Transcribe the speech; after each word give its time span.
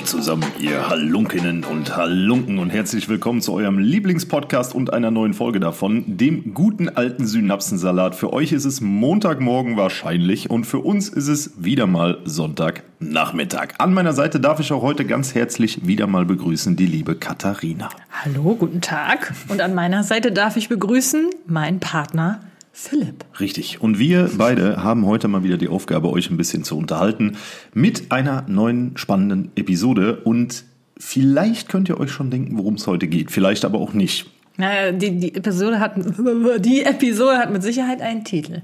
Howdy 0.00 0.04
zusammen, 0.04 0.44
ihr 0.58 0.88
Halunkinnen 0.88 1.62
und 1.62 1.94
Halunken 1.94 2.58
und 2.58 2.70
herzlich 2.70 3.10
willkommen 3.10 3.42
zu 3.42 3.52
eurem 3.52 3.78
Lieblingspodcast 3.78 4.74
und 4.74 4.94
einer 4.94 5.10
neuen 5.10 5.34
Folge 5.34 5.60
davon, 5.60 6.04
dem 6.06 6.54
guten 6.54 6.88
alten 6.88 7.26
Synapsensalat. 7.26 8.14
Für 8.14 8.32
euch 8.32 8.52
ist 8.52 8.64
es 8.64 8.80
Montagmorgen 8.80 9.76
wahrscheinlich 9.76 10.48
und 10.48 10.64
für 10.64 10.78
uns 10.78 11.10
ist 11.10 11.28
es 11.28 11.52
wieder 11.62 11.86
mal 11.86 12.18
Sonntagnachmittag. 12.24 13.74
An 13.76 13.92
meiner 13.92 14.14
Seite 14.14 14.40
darf 14.40 14.58
ich 14.58 14.72
auch 14.72 14.80
heute 14.80 15.04
ganz 15.04 15.34
herzlich 15.34 15.86
wieder 15.86 16.06
mal 16.06 16.24
begrüßen 16.24 16.76
die 16.76 16.86
liebe 16.86 17.14
Katharina. 17.14 17.90
Hallo, 18.24 18.54
guten 18.54 18.80
Tag. 18.80 19.34
Und 19.48 19.60
an 19.60 19.74
meiner 19.74 20.02
Seite 20.02 20.32
darf 20.32 20.56
ich 20.56 20.70
begrüßen 20.70 21.28
meinen 21.46 21.78
Partner 21.78 22.40
Philipp. 22.72 23.24
Richtig. 23.40 23.80
Und 23.80 23.98
wir 23.98 24.30
beide 24.36 24.82
haben 24.82 25.06
heute 25.06 25.28
mal 25.28 25.42
wieder 25.42 25.58
die 25.58 25.68
Aufgabe, 25.68 26.10
euch 26.10 26.30
ein 26.30 26.36
bisschen 26.36 26.64
zu 26.64 26.76
unterhalten 26.76 27.36
mit 27.74 28.12
einer 28.12 28.44
neuen 28.48 28.96
spannenden 28.96 29.50
Episode. 29.56 30.20
Und 30.24 30.64
vielleicht 30.96 31.68
könnt 31.68 31.88
ihr 31.88 31.98
euch 31.98 32.10
schon 32.10 32.30
denken, 32.30 32.56
worum 32.56 32.74
es 32.74 32.86
heute 32.86 33.08
geht. 33.08 33.30
Vielleicht 33.30 33.64
aber 33.64 33.78
auch 33.78 33.92
nicht. 33.92 34.30
Naja, 34.56 34.92
die, 34.92 35.18
die, 35.18 35.34
Episode 35.34 35.80
hat, 35.80 35.94
die 36.64 36.82
Episode 36.82 37.38
hat 37.38 37.52
mit 37.52 37.62
Sicherheit 37.62 38.00
einen 38.00 38.24
Titel. 38.24 38.62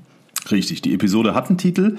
Richtig, 0.51 0.83
die 0.83 0.95
Episode 0.95 1.35
hat 1.35 1.49
einen 1.49 1.59
Titel. 1.59 1.97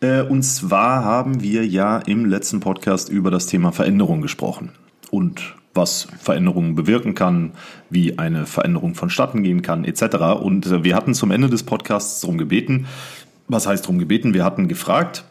Äh, 0.00 0.22
und 0.22 0.42
zwar 0.42 1.04
haben 1.04 1.42
wir 1.42 1.66
ja 1.66 1.98
im 1.98 2.24
letzten 2.24 2.60
Podcast 2.60 3.08
über 3.08 3.30
das 3.30 3.46
Thema 3.46 3.72
Veränderung 3.72 4.22
gesprochen. 4.22 4.70
Und 5.10 5.56
was 5.74 6.08
Veränderungen 6.18 6.74
bewirken 6.74 7.14
kann, 7.14 7.52
wie 7.90 8.18
eine 8.18 8.46
Veränderung 8.46 8.94
vonstatten 8.94 9.42
gehen 9.42 9.62
kann, 9.62 9.84
etc. 9.84 10.40
Und 10.40 10.66
äh, 10.66 10.84
wir 10.84 10.96
hatten 10.96 11.14
zum 11.14 11.30
Ende 11.30 11.48
des 11.48 11.62
Podcasts 11.62 12.20
darum 12.20 12.38
gebeten, 12.38 12.86
was 13.48 13.66
heißt 13.66 13.84
darum 13.84 13.98
gebeten? 13.98 14.34
Wir 14.34 14.44
hatten 14.44 14.68
gefragt, 14.68 15.24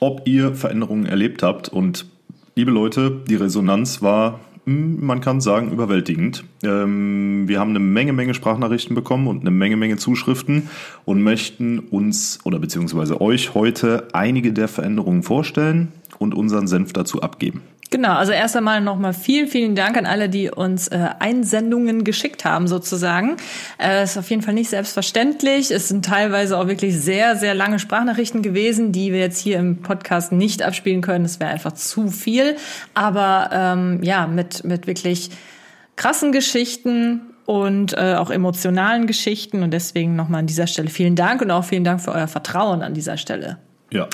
ob 0.00 0.26
ihr 0.26 0.54
Veränderungen 0.54 1.06
erlebt 1.06 1.42
habt 1.42 1.68
und 1.68 2.06
liebe 2.54 2.70
Leute, 2.70 3.22
die 3.28 3.34
Resonanz 3.34 4.02
war, 4.02 4.40
hm, 4.66 5.04
man 5.04 5.20
kann 5.20 5.40
sagen, 5.40 5.70
überwältigend. 5.70 6.44
Ähm, 6.64 7.44
wir 7.46 7.60
haben 7.60 7.70
eine 7.70 7.78
Menge, 7.78 8.12
Menge 8.12 8.34
Sprachnachrichten 8.34 8.94
bekommen 8.94 9.28
und 9.28 9.40
eine 9.40 9.52
Menge, 9.52 9.76
Menge 9.76 9.96
Zuschriften 9.96 10.68
und 11.04 11.22
möchten 11.22 11.78
uns 11.78 12.40
oder 12.44 12.58
beziehungsweise 12.58 13.20
euch 13.20 13.54
heute 13.54 14.08
einige 14.12 14.52
der 14.52 14.68
Veränderungen 14.68 15.22
vorstellen 15.22 15.92
und 16.18 16.34
unseren 16.34 16.66
Senf 16.66 16.92
dazu 16.92 17.22
abgeben. 17.22 17.62
Genau, 17.90 18.14
also 18.14 18.32
erst 18.32 18.56
einmal 18.56 18.80
nochmal 18.80 19.12
vielen, 19.12 19.46
vielen 19.46 19.76
Dank 19.76 19.96
an 19.96 20.06
alle, 20.06 20.28
die 20.28 20.50
uns 20.50 20.88
äh, 20.88 21.08
Einsendungen 21.18 22.02
geschickt 22.04 22.44
haben, 22.44 22.66
sozusagen. 22.66 23.36
Äh, 23.78 24.02
ist 24.02 24.18
auf 24.18 24.28
jeden 24.28 24.42
Fall 24.42 24.54
nicht 24.54 24.70
selbstverständlich. 24.70 25.70
Es 25.70 25.88
sind 25.88 26.04
teilweise 26.04 26.58
auch 26.58 26.66
wirklich 26.66 26.98
sehr, 26.98 27.36
sehr 27.36 27.54
lange 27.54 27.78
Sprachnachrichten 27.78 28.42
gewesen, 28.42 28.92
die 28.92 29.12
wir 29.12 29.20
jetzt 29.20 29.38
hier 29.38 29.58
im 29.58 29.82
Podcast 29.82 30.32
nicht 30.32 30.62
abspielen 30.62 31.00
können. 31.00 31.24
Das 31.24 31.38
wäre 31.38 31.50
einfach 31.50 31.72
zu 31.72 32.08
viel. 32.08 32.56
Aber 32.94 33.50
ähm, 33.52 34.02
ja, 34.02 34.26
mit, 34.26 34.64
mit 34.64 34.86
wirklich 34.86 35.30
krassen 35.94 36.32
Geschichten 36.32 37.20
und 37.46 37.96
äh, 37.96 38.14
auch 38.14 38.30
emotionalen 38.30 39.06
Geschichten. 39.06 39.62
Und 39.62 39.70
deswegen 39.70 40.16
nochmal 40.16 40.40
an 40.40 40.46
dieser 40.46 40.66
Stelle 40.66 40.88
vielen 40.88 41.14
Dank 41.14 41.40
und 41.40 41.52
auch 41.52 41.64
vielen 41.64 41.84
Dank 41.84 42.00
für 42.00 42.12
euer 42.12 42.28
Vertrauen 42.28 42.82
an 42.82 42.94
dieser 42.94 43.16
Stelle. 43.16 43.58
Ja. 43.92 44.08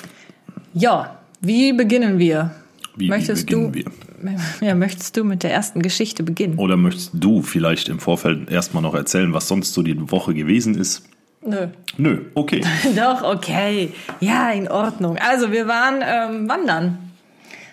Ja, 0.75 1.17
wie 1.41 1.73
beginnen 1.73 2.19
wir? 2.19 2.51
Wie, 2.95 3.09
möchtest 3.09 3.49
wie 3.49 3.53
du, 3.53 3.73
wir? 3.73 3.85
Ja, 4.61 4.75
möchtest 4.75 5.17
du 5.17 5.23
mit 5.23 5.43
der 5.43 5.51
ersten 5.51 5.81
Geschichte 5.81 6.23
beginnen? 6.23 6.57
Oder 6.57 6.77
möchtest 6.77 7.11
du 7.13 7.41
vielleicht 7.41 7.89
im 7.89 7.99
Vorfeld 7.99 8.49
erstmal 8.49 8.81
noch 8.83 8.95
erzählen, 8.95 9.33
was 9.33 9.47
sonst 9.47 9.73
so 9.73 9.81
die 9.81 10.11
Woche 10.11 10.33
gewesen 10.33 10.75
ist? 10.75 11.03
Nö. 11.45 11.67
Nö, 11.97 12.21
okay. 12.33 12.61
Doch, 12.95 13.23
okay. 13.23 13.91
Ja, 14.19 14.51
in 14.51 14.69
Ordnung. 14.69 15.17
Also, 15.17 15.51
wir 15.51 15.67
waren 15.67 16.01
ähm, 16.01 16.49
wandern. 16.49 16.97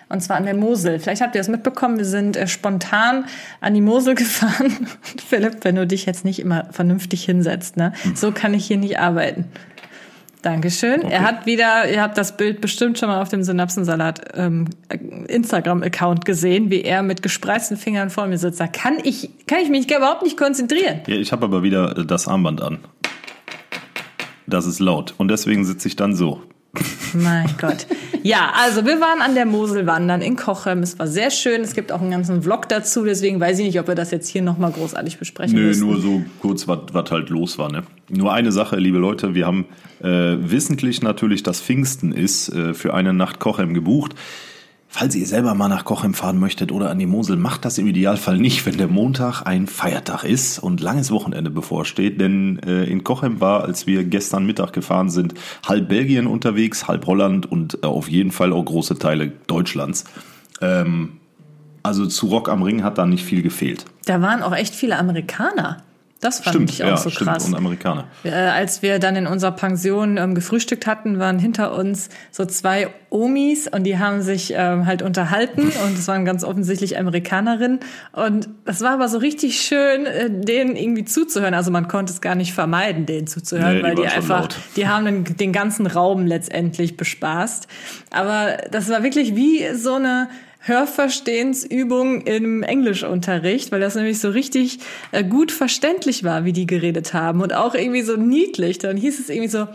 Und 0.09 0.21
zwar 0.21 0.35
an 0.35 0.43
der 0.43 0.55
Mosel. 0.55 0.99
Vielleicht 0.99 1.21
habt 1.21 1.35
ihr 1.35 1.39
das 1.39 1.47
mitbekommen. 1.47 1.97
Wir 1.97 2.05
sind 2.05 2.35
äh, 2.35 2.47
spontan 2.47 3.25
an 3.61 3.73
die 3.73 3.81
Mosel 3.81 4.15
gefahren. 4.15 4.87
Philipp, 5.25 5.63
wenn 5.63 5.75
du 5.75 5.87
dich 5.87 6.05
jetzt 6.05 6.25
nicht 6.25 6.39
immer 6.39 6.65
vernünftig 6.71 7.23
hinsetzt, 7.23 7.77
ne? 7.77 7.93
Hm. 8.03 8.15
So 8.15 8.31
kann 8.31 8.53
ich 8.53 8.65
hier 8.65 8.77
nicht 8.77 8.99
arbeiten. 8.99 9.45
Dankeschön. 10.41 11.03
Okay. 11.03 11.11
Er 11.11 11.21
hat 11.21 11.45
wieder, 11.45 11.89
ihr 11.89 12.01
habt 12.01 12.17
das 12.17 12.35
Bild 12.35 12.61
bestimmt 12.61 12.97
schon 12.97 13.09
mal 13.09 13.21
auf 13.21 13.29
dem 13.29 13.43
Synapsensalat 13.43 14.21
ähm, 14.35 14.65
Instagram-Account 15.27 16.25
gesehen, 16.25 16.71
wie 16.71 16.81
er 16.81 17.03
mit 17.03 17.21
gespreizten 17.21 17.77
Fingern 17.77 18.09
vor 18.09 18.25
mir 18.27 18.37
sitzt. 18.37 18.59
Da 18.59 18.67
kann 18.67 18.97
ich, 19.03 19.29
kann 19.45 19.59
ich 19.59 19.69
mich 19.69 19.89
überhaupt 19.89 20.23
nicht 20.23 20.37
konzentrieren. 20.37 21.01
Ja, 21.05 21.15
ich 21.15 21.31
habe 21.31 21.45
aber 21.45 21.61
wieder 21.63 21.97
äh, 21.97 22.05
das 22.05 22.27
Armband 22.27 22.61
an. 22.61 22.79
Das 24.47 24.65
ist 24.65 24.79
laut. 24.79 25.13
Und 25.17 25.29
deswegen 25.29 25.63
sitze 25.63 25.87
ich 25.87 25.95
dann 25.95 26.15
so. 26.15 26.41
Mein 27.13 27.49
Gott. 27.59 27.87
Ja, 28.23 28.53
also 28.55 28.85
wir 28.85 29.01
waren 29.01 29.21
an 29.21 29.35
der 29.35 29.45
Mosel 29.45 29.85
wandern 29.85 30.21
in 30.21 30.35
Kochem. 30.35 30.79
Es 30.79 30.97
war 30.99 31.07
sehr 31.07 31.31
schön. 31.31 31.61
Es 31.61 31.73
gibt 31.73 31.91
auch 31.91 31.99
einen 31.99 32.11
ganzen 32.11 32.41
Vlog 32.43 32.69
dazu. 32.69 33.03
Deswegen 33.03 33.39
weiß 33.39 33.59
ich 33.59 33.65
nicht, 33.65 33.79
ob 33.79 33.87
wir 33.87 33.95
das 33.95 34.11
jetzt 34.11 34.29
hier 34.29 34.41
nochmal 34.41 34.71
großartig 34.71 35.17
besprechen 35.17 35.55
Nö, 35.55 35.67
müssen. 35.67 35.87
nur 35.87 35.99
so 35.99 36.23
kurz, 36.39 36.67
was 36.67 37.11
halt 37.11 37.29
los 37.29 37.57
war. 37.57 37.71
Ne? 37.71 37.83
Nur 38.09 38.31
eine 38.31 38.51
Sache, 38.51 38.77
liebe 38.77 38.99
Leute. 38.99 39.35
Wir 39.35 39.45
haben 39.47 39.65
äh, 40.01 40.07
wissentlich 40.39 41.01
natürlich, 41.01 41.43
dass 41.43 41.59
Pfingsten 41.61 42.13
ist, 42.13 42.49
äh, 42.49 42.73
für 42.73 42.93
eine 42.93 43.13
Nacht 43.13 43.39
Kochem 43.39 43.73
gebucht. 43.73 44.15
Falls 44.93 45.15
ihr 45.15 45.25
selber 45.25 45.55
mal 45.55 45.69
nach 45.69 45.85
Kochem 45.85 46.13
fahren 46.13 46.37
möchtet 46.37 46.69
oder 46.69 46.89
an 46.89 46.99
die 46.99 47.05
Mosel, 47.05 47.37
macht 47.37 47.63
das 47.63 47.77
im 47.77 47.87
Idealfall 47.87 48.37
nicht, 48.37 48.65
wenn 48.65 48.77
der 48.77 48.89
Montag 48.89 49.43
ein 49.43 49.67
Feiertag 49.67 50.25
ist 50.25 50.59
und 50.59 50.81
langes 50.81 51.11
Wochenende 51.11 51.49
bevorsteht. 51.49 52.19
Denn 52.19 52.59
äh, 52.59 52.83
in 52.83 53.05
Kochem 53.05 53.39
war, 53.39 53.63
als 53.63 53.87
wir 53.87 54.03
gestern 54.03 54.45
Mittag 54.45 54.73
gefahren 54.73 55.09
sind, 55.09 55.33
halb 55.65 55.87
Belgien 55.87 56.27
unterwegs, 56.27 56.89
halb 56.89 57.07
Holland 57.07 57.49
und 57.49 57.79
äh, 57.81 57.87
auf 57.87 58.09
jeden 58.09 58.31
Fall 58.31 58.51
auch 58.51 58.65
große 58.65 58.99
Teile 58.99 59.31
Deutschlands. 59.47 60.03
Ähm, 60.59 61.13
also 61.83 62.05
zu 62.05 62.27
Rock 62.27 62.49
am 62.49 62.61
Ring 62.61 62.83
hat 62.83 62.97
da 62.97 63.05
nicht 63.05 63.23
viel 63.23 63.41
gefehlt. 63.41 63.85
Da 64.05 64.21
waren 64.21 64.43
auch 64.43 64.53
echt 64.53 64.75
viele 64.75 64.97
Amerikaner. 64.99 65.77
Das 66.21 66.39
fand 66.39 66.55
stimmt, 66.55 66.69
ich 66.69 66.83
auch 66.83 66.87
ja, 66.87 66.97
so 66.97 67.09
stimmt, 67.09 67.31
krass. 67.31 67.45
Und 67.45 67.55
Amerikaner. 67.55 68.05
Äh, 68.23 68.29
als 68.29 68.83
wir 68.83 68.99
dann 68.99 69.15
in 69.15 69.25
unserer 69.25 69.53
Pension 69.53 70.17
ähm, 70.17 70.35
gefrühstückt 70.35 70.85
hatten, 70.85 71.17
waren 71.17 71.39
hinter 71.39 71.75
uns 71.75 72.09
so 72.29 72.45
zwei 72.45 72.89
Omis 73.09 73.67
und 73.67 73.85
die 73.85 73.97
haben 73.97 74.21
sich 74.21 74.53
ähm, 74.55 74.85
halt 74.85 75.01
unterhalten 75.01 75.61
und 75.85 75.97
es 75.97 76.07
waren 76.07 76.23
ganz 76.23 76.43
offensichtlich 76.43 76.99
Amerikanerinnen. 76.99 77.79
Und 78.11 78.49
das 78.65 78.81
war 78.81 78.91
aber 78.91 79.09
so 79.09 79.17
richtig 79.17 79.61
schön, 79.61 80.05
äh, 80.05 80.29
denen 80.29 80.75
irgendwie 80.75 81.05
zuzuhören. 81.05 81.55
Also 81.55 81.71
man 81.71 81.87
konnte 81.87 82.13
es 82.13 82.21
gar 82.21 82.35
nicht 82.35 82.53
vermeiden, 82.53 83.07
denen 83.07 83.25
zuzuhören, 83.25 83.73
Nee, 83.73 83.77
die 83.79 83.83
weil 83.83 83.95
die 83.95 84.07
einfach, 84.07 84.41
laut. 84.41 84.55
die 84.75 84.87
haben 84.87 85.05
den, 85.05 85.23
den 85.23 85.51
ganzen 85.51 85.87
Raum 85.87 86.27
letztendlich 86.27 86.97
bespaßt. 86.97 87.67
Aber 88.11 88.57
das 88.69 88.89
war 88.89 89.01
wirklich 89.01 89.35
wie 89.35 89.73
so 89.73 89.95
eine 89.95 90.29
Hörverstehensübung 90.61 92.21
im 92.21 92.63
Englischunterricht, 92.63 93.71
weil 93.71 93.79
das 93.79 93.95
nämlich 93.95 94.19
so 94.19 94.29
richtig 94.29 94.79
äh, 95.11 95.23
gut 95.23 95.51
verständlich 95.51 96.23
war, 96.23 96.45
wie 96.45 96.53
die 96.53 96.65
geredet 96.67 97.13
haben 97.13 97.41
und 97.41 97.53
auch 97.53 97.75
irgendwie 97.75 98.01
so 98.01 98.15
niedlich. 98.17 98.77
Dann 98.79 98.97
hieß 98.97 99.19
es 99.19 99.29
irgendwie 99.29 99.49
so, 99.49 99.67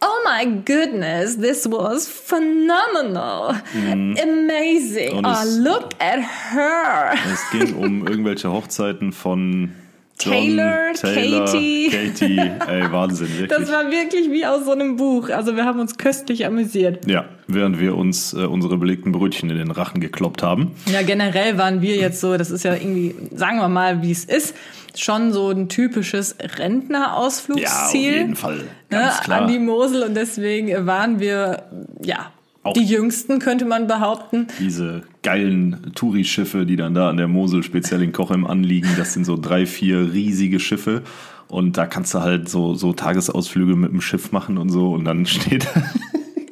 Oh 0.00 0.06
my 0.24 0.46
goodness, 0.64 1.36
this 1.40 1.68
was 1.68 2.06
phenomenal. 2.06 3.60
Amazing. 3.74 5.12
Mhm. 5.12 5.18
Und 5.18 5.26
Oh, 5.26 5.30
es- 5.42 5.58
look 5.58 5.88
at 5.98 6.20
her. 6.52 7.14
Es 7.32 7.50
ging 7.50 7.74
um 7.74 8.06
irgendwelche 8.06 8.52
Hochzeiten 8.52 9.12
von 9.12 9.72
John, 10.20 10.32
Taylor, 10.32 10.92
Katie. 11.00 11.90
Katie, 11.90 12.38
ey, 12.68 12.92
Wahnsinn, 12.92 13.28
wirklich. 13.38 13.48
Das 13.58 13.70
war 13.70 13.90
wirklich 13.90 14.30
wie 14.30 14.44
aus 14.44 14.64
so 14.64 14.72
einem 14.72 14.96
Buch. 14.96 15.28
Also 15.30 15.54
wir 15.56 15.64
haben 15.64 15.78
uns 15.80 15.96
köstlich 15.96 16.44
amüsiert. 16.46 17.06
Ja, 17.08 17.26
während 17.46 17.78
wir 17.78 17.96
uns 17.96 18.32
äh, 18.34 18.38
unsere 18.38 18.76
belegten 18.78 19.12
Brötchen 19.12 19.48
in 19.50 19.58
den 19.58 19.70
Rachen 19.70 20.00
gekloppt 20.00 20.42
haben. 20.42 20.72
Ja, 20.92 21.02
generell 21.02 21.56
waren 21.58 21.82
wir 21.82 21.96
jetzt 21.96 22.20
so, 22.20 22.36
das 22.36 22.50
ist 22.50 22.64
ja 22.64 22.74
irgendwie, 22.74 23.14
sagen 23.34 23.58
wir 23.58 23.68
mal, 23.68 24.02
wie 24.02 24.10
es 24.10 24.24
ist, 24.24 24.54
schon 24.96 25.32
so 25.32 25.50
ein 25.50 25.68
typisches 25.68 26.34
Ja, 26.40 26.46
auf 26.48 26.58
Rentnerausflugsziel. 26.58 28.00
jeden 28.12 28.36
Fall. 28.36 28.56
ne, 28.56 28.64
Ganz 28.90 29.20
klar. 29.20 29.42
An 29.42 29.48
die 29.52 29.58
Mosel 29.58 30.02
und 30.02 30.14
deswegen 30.14 30.86
waren 30.86 31.20
wir, 31.20 31.62
ja, 32.02 32.32
Auch- 32.68 32.72
die 32.74 32.84
Jüngsten, 32.84 33.38
könnte 33.38 33.64
man 33.64 33.86
behaupten. 33.86 34.46
Diese 34.58 35.02
geilen 35.22 35.92
Tourischiffe, 35.94 36.66
die 36.66 36.76
dann 36.76 36.94
da 36.94 37.08
an 37.10 37.16
der 37.16 37.28
Mosel 37.28 37.62
speziell 37.62 38.02
in 38.02 38.12
Kochem 38.12 38.46
anliegen, 38.46 38.88
das 38.96 39.12
sind 39.12 39.24
so 39.24 39.36
drei, 39.36 39.66
vier 39.66 40.12
riesige 40.12 40.60
Schiffe. 40.60 41.02
Und 41.48 41.78
da 41.78 41.86
kannst 41.86 42.12
du 42.14 42.20
halt 42.20 42.48
so, 42.48 42.74
so 42.74 42.92
Tagesausflüge 42.92 43.74
mit 43.74 43.90
dem 43.90 44.00
Schiff 44.02 44.32
machen 44.32 44.58
und 44.58 44.68
so. 44.70 44.92
Und 44.92 45.04
dann 45.04 45.24
steht 45.26 45.66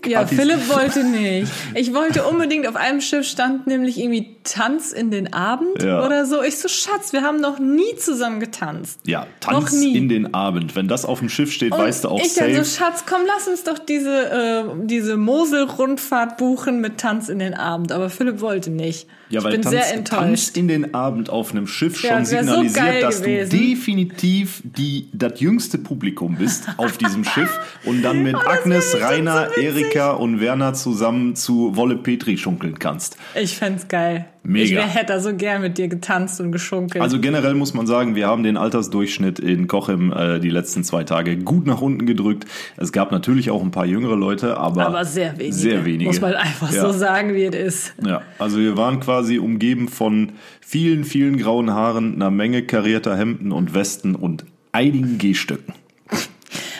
Ja. 0.06 0.26
Philipp 0.26 0.68
wollte 0.68 1.04
nicht. 1.04 1.50
Ich 1.74 1.92
wollte 1.94 2.24
unbedingt, 2.24 2.66
auf 2.68 2.76
einem 2.76 3.00
Schiff 3.00 3.26
stand 3.26 3.66
nämlich 3.66 3.98
irgendwie 3.98 4.36
Tanz 4.44 4.92
in 4.92 5.10
den 5.10 5.32
Abend 5.32 5.82
Ja. 5.82 6.04
oder 6.04 6.24
so. 6.26 6.42
Ich 6.42 6.58
so, 6.58 6.68
Schatz, 6.68 7.12
wir 7.12 7.22
haben 7.22 7.40
noch 7.40 7.58
nie 7.58 7.96
zusammen 7.96 8.40
getanzt. 8.40 9.00
Ja, 9.06 9.26
Tanz 9.40 9.72
in 9.72 10.08
den 10.08 10.34
Abend. 10.34 10.76
Wenn 10.76 10.88
das 10.88 11.04
auf 11.04 11.18
dem 11.18 11.28
Schiff 11.28 11.52
steht, 11.52 11.72
Und 11.72 11.78
weißt 11.80 12.04
du 12.04 12.08
auch 12.10 12.20
ich 12.20 12.32
safe. 12.32 12.64
so, 12.64 12.78
Schatz, 12.78 13.04
komm, 13.08 13.22
lass 13.26 13.48
uns 13.48 13.64
doch 13.64 13.78
diese, 13.78 14.30
äh, 14.30 14.64
diese 14.84 15.16
Mosel-Rundfahrt 15.16 16.36
buchen 16.36 16.80
mit 16.80 16.98
Tanz 16.98 17.28
in 17.28 17.38
den 17.38 17.54
Abend. 17.54 17.92
Aber 17.92 18.10
Philipp 18.10 18.40
wollte 18.40 18.70
nicht. 18.70 19.08
ja, 19.30 19.40
ich 19.40 19.44
weil 19.44 19.52
bin 19.52 19.62
Tanz, 19.62 19.74
sehr 19.74 19.94
enttäuscht. 19.94 20.20
Tanz 20.20 20.48
in 20.50 20.68
den 20.68 20.94
Abend 20.94 21.30
auf 21.30 21.50
einem 21.50 21.66
Schiff 21.66 21.98
schon 21.98 22.24
so 22.24 22.36
signalisiert, 22.36 22.74
geil 22.74 23.00
dass 23.00 23.20
gewesen. 23.22 23.50
du 23.50 23.56
definitiv 23.56 24.62
die, 24.64 25.08
das 25.12 25.40
jüngste 25.40 25.78
Publikum 25.78 26.36
bist 26.36 26.64
auf 26.76 26.96
diesem 26.98 27.24
Schiff 27.34 27.50
und 27.84 28.02
dann 28.02 28.22
mit 28.22 28.36
Oh, 28.36 28.48
Agnes, 28.48 28.96
Rainer, 29.00 29.48
so 29.54 29.60
Erika 29.96 30.10
und 30.12 30.40
Werner 30.40 30.74
zusammen 30.74 31.34
zu 31.36 31.74
Wolle 31.74 31.96
Petri 31.96 32.36
schunkeln 32.36 32.78
kannst. 32.78 33.16
Ich 33.34 33.56
fänd's 33.56 33.88
geil. 33.88 34.26
Mega. 34.42 34.84
Ich 34.86 34.94
hätte 34.94 35.14
da 35.14 35.20
so 35.20 35.34
gern 35.34 35.62
mit 35.62 35.78
dir 35.78 35.88
getanzt 35.88 36.40
und 36.40 36.52
geschunkelt. 36.52 37.02
Also 37.02 37.18
generell 37.18 37.54
muss 37.54 37.72
man 37.74 37.86
sagen, 37.86 38.14
wir 38.14 38.26
haben 38.26 38.42
den 38.42 38.56
Altersdurchschnitt 38.56 39.38
in 39.38 39.66
Kochem 39.66 40.12
äh, 40.12 40.38
die 40.38 40.50
letzten 40.50 40.84
zwei 40.84 41.02
Tage 41.02 41.36
gut 41.38 41.66
nach 41.66 41.80
unten 41.80 42.06
gedrückt. 42.06 42.44
Es 42.76 42.92
gab 42.92 43.10
natürlich 43.10 43.50
auch 43.50 43.62
ein 43.62 43.70
paar 43.70 43.86
jüngere 43.86 44.16
Leute, 44.16 44.58
aber, 44.58 44.86
aber 44.86 45.04
sehr 45.04 45.36
wenige. 45.38 45.54
Sehr 45.54 45.84
wenige. 45.84 46.04
Muss 46.10 46.20
man 46.20 46.34
einfach 46.34 46.70
Ja. 46.72 46.82
so 46.82 46.92
sagen, 46.92 47.34
wie 47.34 47.44
es 47.44 47.54
ist. 47.56 47.94
Ja, 48.06 48.22
also 48.38 48.58
wir 48.58 48.76
waren 48.76 49.00
quasi 49.00 49.38
umgeben 49.38 49.88
von 49.88 50.32
vielen, 50.60 51.04
vielen 51.04 51.38
grauen 51.38 51.72
Haaren, 51.72 52.14
einer 52.16 52.30
Menge 52.30 52.62
karierter 52.62 53.16
Hemden 53.16 53.50
und 53.50 53.74
Westen 53.74 54.14
und 54.14 54.44
einigen 54.72 55.18
Gehstöcken. 55.18 55.74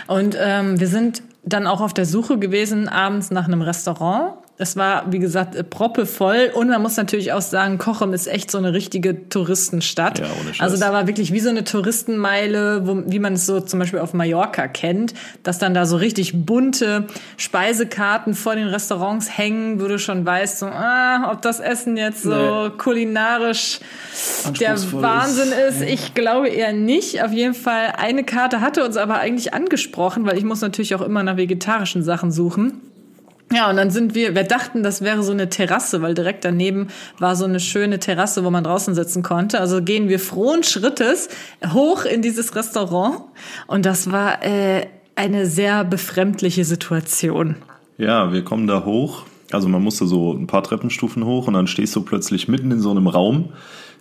Und 0.07 0.37
ähm, 0.41 0.79
wir 0.79 0.87
sind 0.87 1.23
dann 1.47 1.67
auch 1.67 1.81
auf 1.81 1.95
der 1.95 2.05
Suche 2.05 2.39
gewesen 2.39 2.89
abends 2.89 3.31
nach 3.31 3.47
einem 3.47 3.63
Restaurant. 3.63 4.35
Es 4.59 4.75
war, 4.75 5.13
wie 5.13 5.19
gesagt, 5.19 5.69
proppevoll. 5.69 6.51
Und 6.55 6.69
man 6.69 6.81
muss 6.81 6.97
natürlich 6.97 7.33
auch 7.33 7.43
sagen, 7.43 7.77
Kochem 7.77 8.15
ist 8.15 8.27
echt 8.27 8.51
so 8.51 8.57
eine 8.57 8.73
richtige 8.73 9.29
Touristenstadt. 9.29 10.19
Ja, 10.19 10.27
ohne 10.41 10.55
Scheiß. 10.55 10.61
Also 10.61 10.79
da 10.83 10.93
war 10.95 11.07
wirklich 11.07 11.33
wie 11.33 11.41
so 11.41 11.51
eine 11.51 11.63
Touristenmeile, 11.65 12.87
wo, 12.87 13.03
wie 13.07 13.19
man 13.19 13.35
es 13.35 13.45
so 13.45 13.61
zum 13.61 13.79
Beispiel 13.81 13.99
auf 13.99 14.15
Mallorca 14.15 14.67
kennt, 14.67 15.13
dass 15.43 15.59
dann 15.59 15.75
da 15.75 15.85
so 15.85 15.97
richtig 15.97 16.47
bunte 16.47 17.07
Speisekarten 17.37 18.35
vor 18.35 18.55
den 18.57 18.69
Restaurants 18.69 19.37
hängen, 19.37 19.81
wo 19.81 19.89
du 19.89 19.99
schon 19.99 20.25
weißt, 20.25 20.61
so, 20.61 20.67
ah, 20.67 21.31
ob 21.33 21.43
das 21.43 21.61
Essen 21.61 21.97
jetzt 21.97 22.23
so 22.23 22.69
Nee. 22.69 22.71
kulinarisch 22.79 23.81
der 24.61 24.77
Wahnsinn 24.93 25.53
ist. 25.69 25.83
ist. 25.83 25.89
Ich 25.91 26.15
glaube 26.15 26.49
eher 26.49 26.73
nicht. 26.73 27.23
Auf 27.23 27.33
jeden 27.33 27.55
Fall, 27.55 27.93
eine 27.99 28.25
Karte 28.25 28.61
hatte 28.61 28.85
uns 28.85 28.97
aber 28.97 29.19
eigentlich 29.19 29.53
angesprochen, 29.55 30.25
weil 30.27 30.39
ich 30.39 30.45
muss 30.45 30.61
natürlich 30.61 30.95
auch 30.95 31.03
immer 31.03 31.23
nach 31.23 31.37
vegetarischen 31.37 32.03
Sachen 32.03 32.33
suchen. 32.33 32.81
Ja, 33.53 33.71
und 33.71 33.77
dann 33.77 33.91
sind 33.91 34.15
wir, 34.17 34.35
wir 34.35 34.43
dachten, 34.43 34.83
das 34.83 35.03
wäre 35.03 35.23
so 35.23 35.31
eine 35.31 35.49
Terrasse, 35.49 36.03
weil 36.03 36.15
direkt 36.15 36.45
daneben 36.45 36.89
war 37.21 37.37
so 37.37 37.45
eine 37.45 37.61
schöne 37.61 38.01
Terrasse, 38.01 38.45
wo 38.45 38.51
man 38.51 38.65
draußen 38.65 38.95
sitzen 38.95 39.23
konnte. 39.23 39.61
Also 39.61 39.83
gehen 39.83 40.09
wir 40.09 40.19
frohen 40.19 40.65
Schrittes 40.65 41.29
hoch 41.73 42.05
in 42.05 42.23
dieses 42.23 42.57
Restaurant. 42.57 43.21
Und 43.69 43.87
das 43.87 44.11
war 44.11 44.45
äh, 44.45 44.87
eine 45.15 45.47
sehr 45.47 45.85
befremdliche 45.85 46.65
Situation. 46.65 47.55
Ja, 47.99 48.33
wir 48.33 48.43
kommen 48.43 48.67
da 48.67 48.85
hoch. 48.85 49.23
Also 49.53 49.69
man 49.69 49.81
musste 49.83 50.07
so 50.07 50.33
ein 50.33 50.49
paar 50.49 50.65
Treppenstufen 50.65 51.25
hoch 51.25 51.47
und 51.47 51.55
dann 51.55 51.69
stehst 51.69 51.95
du 51.95 52.01
plötzlich 52.03 52.49
mitten 52.49 52.73
in 52.73 52.81
so 52.81 52.91
einem 52.91 53.07
Raum. 53.07 53.51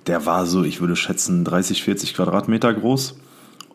Der 0.08 0.26
war 0.26 0.48
so, 0.48 0.64
ich 0.64 0.82
würde 0.82 0.96
schätzen, 0.96 1.44
30, 1.46 1.84
40 1.84 2.16
Quadratmeter 2.16 2.74
groß. 2.74 3.16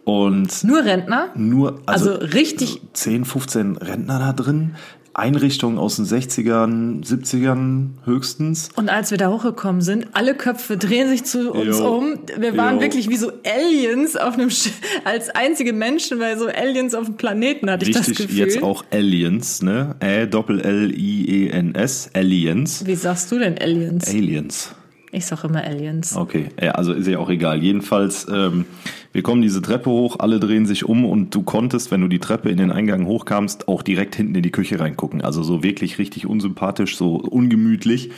Und 0.04 0.64
Nur 0.64 0.84
Rentner? 0.84 1.28
nur, 1.36 1.80
also, 1.86 2.12
Also 2.14 2.24
richtig- 2.26 2.80
10, 2.94 3.24
15 3.24 3.76
Rentner 3.76 4.18
da 4.18 4.32
drin. 4.32 4.74
Einrichtungen 5.20 5.78
aus 5.78 5.96
den 5.96 6.06
60ern, 6.06 7.04
70ern 7.04 7.90
höchstens. 8.04 8.70
Und 8.76 8.88
als 8.88 9.10
wir 9.10 9.18
da 9.18 9.30
hochgekommen 9.30 9.82
sind, 9.82 10.08
alle 10.14 10.34
Köpfe 10.34 10.76
drehen 10.76 11.08
sich 11.08 11.24
zu 11.24 11.52
uns 11.52 11.78
Jo. 11.78 11.98
um. 11.98 12.18
Wir 12.38 12.56
waren 12.56 12.76
Jo. 12.76 12.82
wirklich 12.82 13.08
wie 13.08 13.16
so 13.16 13.30
Aliens 13.44 14.16
auf 14.16 14.34
einem 14.34 14.50
Sch 14.50 14.70
als 15.04 15.30
einzige 15.30 15.72
Menschen, 15.72 16.18
weil 16.18 16.38
so 16.38 16.46
Aliens 16.48 16.94
auf 16.94 17.04
dem 17.06 17.16
Planeten 17.16 17.70
hatte 17.70 17.84
ich 17.88 17.94
das 17.94 18.06
Gefühl. 18.06 18.36
jetzt 18.36 18.62
auch 18.62 18.84
Aliens, 18.90 19.62
ne? 19.62 19.94
Ä 20.00 20.26
Doppel 20.26 20.60
L 20.60 20.92
I 20.96 21.44
E 21.46 21.48
N 21.50 21.74
S, 21.74 22.10
Aliens. 22.14 22.86
Wie 22.86 22.94
sagst 22.94 23.30
du 23.30 23.38
denn 23.38 23.56
Aliens? 23.58 24.08
Aliens. 24.08 24.74
Ich 25.12 25.26
sag 25.26 25.42
immer 25.44 25.62
Aliens. 25.64 26.16
Okay, 26.16 26.46
ja, 26.60 26.72
also 26.72 26.92
ist 26.92 27.08
ja 27.08 27.18
auch 27.18 27.30
egal. 27.30 27.62
Jedenfalls, 27.62 28.28
ähm, 28.32 28.64
wir 29.12 29.22
kommen 29.22 29.42
diese 29.42 29.60
Treppe 29.60 29.90
hoch, 29.90 30.16
alle 30.20 30.38
drehen 30.38 30.66
sich 30.66 30.84
um 30.84 31.04
und 31.04 31.34
du 31.34 31.42
konntest, 31.42 31.90
wenn 31.90 32.00
du 32.00 32.06
die 32.08 32.20
Treppe 32.20 32.48
in 32.48 32.58
den 32.58 32.70
Eingang 32.70 33.06
hochkamst, 33.06 33.66
auch 33.66 33.82
direkt 33.82 34.14
hinten 34.14 34.36
in 34.36 34.42
die 34.42 34.52
Küche 34.52 34.78
reingucken. 34.78 35.20
Also 35.20 35.42
so 35.42 35.62
wirklich 35.64 35.98
richtig 35.98 36.26
unsympathisch, 36.26 36.96
so 36.96 37.16
ungemütlich. 37.16 38.10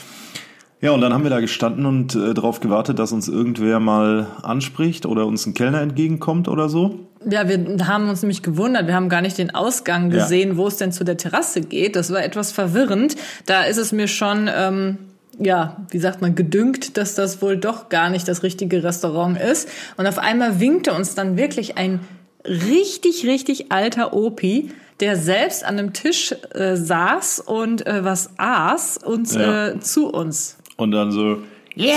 Ja, 0.82 0.90
und 0.90 1.00
dann 1.00 1.14
haben 1.14 1.22
wir 1.22 1.30
da 1.30 1.40
gestanden 1.40 1.86
und 1.86 2.14
äh, 2.16 2.34
darauf 2.34 2.58
gewartet, 2.60 2.98
dass 2.98 3.12
uns 3.12 3.28
irgendwer 3.28 3.78
mal 3.80 4.26
anspricht 4.42 5.06
oder 5.06 5.26
uns 5.26 5.46
ein 5.46 5.54
Kellner 5.54 5.80
entgegenkommt 5.80 6.48
oder 6.48 6.68
so. 6.68 7.06
Ja, 7.30 7.48
wir 7.48 7.86
haben 7.86 8.08
uns 8.08 8.20
nämlich 8.22 8.42
gewundert. 8.42 8.88
Wir 8.88 8.96
haben 8.96 9.08
gar 9.08 9.22
nicht 9.22 9.38
den 9.38 9.54
Ausgang 9.54 10.10
Ja. 10.10 10.18
gesehen, 10.18 10.56
wo 10.56 10.66
es 10.66 10.76
denn 10.76 10.90
zu 10.90 11.04
der 11.04 11.16
Terrasse 11.16 11.60
geht. 11.60 11.94
Das 11.94 12.12
war 12.12 12.22
etwas 12.24 12.50
verwirrend. 12.50 13.14
Da 13.46 13.62
ist 13.62 13.76
es 13.78 13.92
mir 13.92 14.08
schon, 14.08 14.50
ähm, 14.54 14.98
ja, 15.38 15.76
wie 15.90 15.98
sagt 15.98 16.20
man, 16.20 16.34
gedüngt, 16.34 16.96
dass 16.96 17.14
das 17.14 17.40
wohl 17.42 17.56
doch 17.56 17.88
gar 17.88 18.10
nicht 18.10 18.28
das 18.28 18.42
richtige 18.42 18.82
Restaurant 18.82 19.40
ist. 19.40 19.68
Und 19.96 20.06
auf 20.06 20.18
einmal 20.18 20.60
winkte 20.60 20.92
uns 20.92 21.14
dann 21.14 21.36
wirklich 21.36 21.78
ein 21.78 22.00
richtig, 22.44 23.26
richtig 23.26 23.72
alter 23.72 24.12
Opi, 24.12 24.70
der 25.00 25.16
selbst 25.16 25.64
an 25.64 25.78
einem 25.78 25.92
Tisch 25.92 26.34
äh, 26.54 26.76
saß 26.76 27.40
und 27.40 27.86
äh, 27.86 28.04
was 28.04 28.30
aß 28.36 28.98
und 28.98 29.32
Ja. 29.32 29.68
äh, 29.68 29.80
zu 29.80 30.08
uns. 30.08 30.58
Und 30.76 30.92
dann 30.92 31.10
so, 31.12 31.38
ja! 31.74 31.96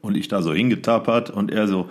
Und 0.00 0.16
ich 0.16 0.28
da 0.28 0.42
so 0.42 0.52
hingetapert 0.52 1.30
und 1.30 1.50
er 1.50 1.66
so, 1.68 1.88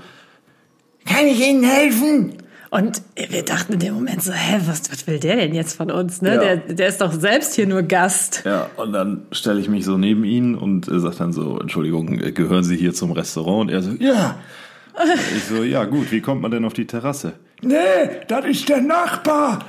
kann 1.05 1.27
ich 1.27 1.39
Ihnen 1.45 1.63
helfen? 1.63 2.37
Und 2.73 3.01
wir 3.15 3.43
dachten 3.43 3.73
in 3.73 3.79
dem 3.79 3.93
Moment 3.95 4.23
so, 4.23 4.31
hä, 4.31 4.61
was, 4.65 4.89
was 4.89 5.05
will 5.05 5.19
der 5.19 5.35
denn 5.35 5.53
jetzt 5.53 5.75
von 5.75 5.91
uns? 5.91 6.21
Ne? 6.21 6.35
Ja. 6.35 6.39
Der, 6.39 6.57
der 6.57 6.87
ist 6.87 7.01
doch 7.01 7.11
selbst 7.11 7.53
hier 7.53 7.67
nur 7.67 7.83
Gast. 7.83 8.43
Ja, 8.45 8.69
und 8.77 8.93
dann 8.93 9.23
stelle 9.33 9.59
ich 9.59 9.67
mich 9.67 9.83
so 9.83 9.97
neben 9.97 10.23
ihn 10.23 10.55
und 10.55 10.87
er 10.87 11.01
sagt 11.01 11.19
dann 11.19 11.33
so, 11.33 11.59
Entschuldigung, 11.59 12.17
äh, 12.21 12.31
gehören 12.31 12.63
Sie 12.63 12.77
hier 12.77 12.93
zum 12.93 13.11
Restaurant? 13.11 13.63
Und 13.63 13.69
er 13.71 13.81
so, 13.81 13.91
ja. 13.99 14.39
Ich 15.35 15.43
so, 15.43 15.63
ja 15.63 15.83
gut, 15.83 16.13
wie 16.13 16.21
kommt 16.21 16.41
man 16.41 16.51
denn 16.51 16.63
auf 16.63 16.71
die 16.71 16.87
Terrasse? 16.87 17.33
Nee, 17.63 17.75
das 18.27 18.45
ist 18.45 18.67
der 18.69 18.81
Nachbar. 18.81 19.65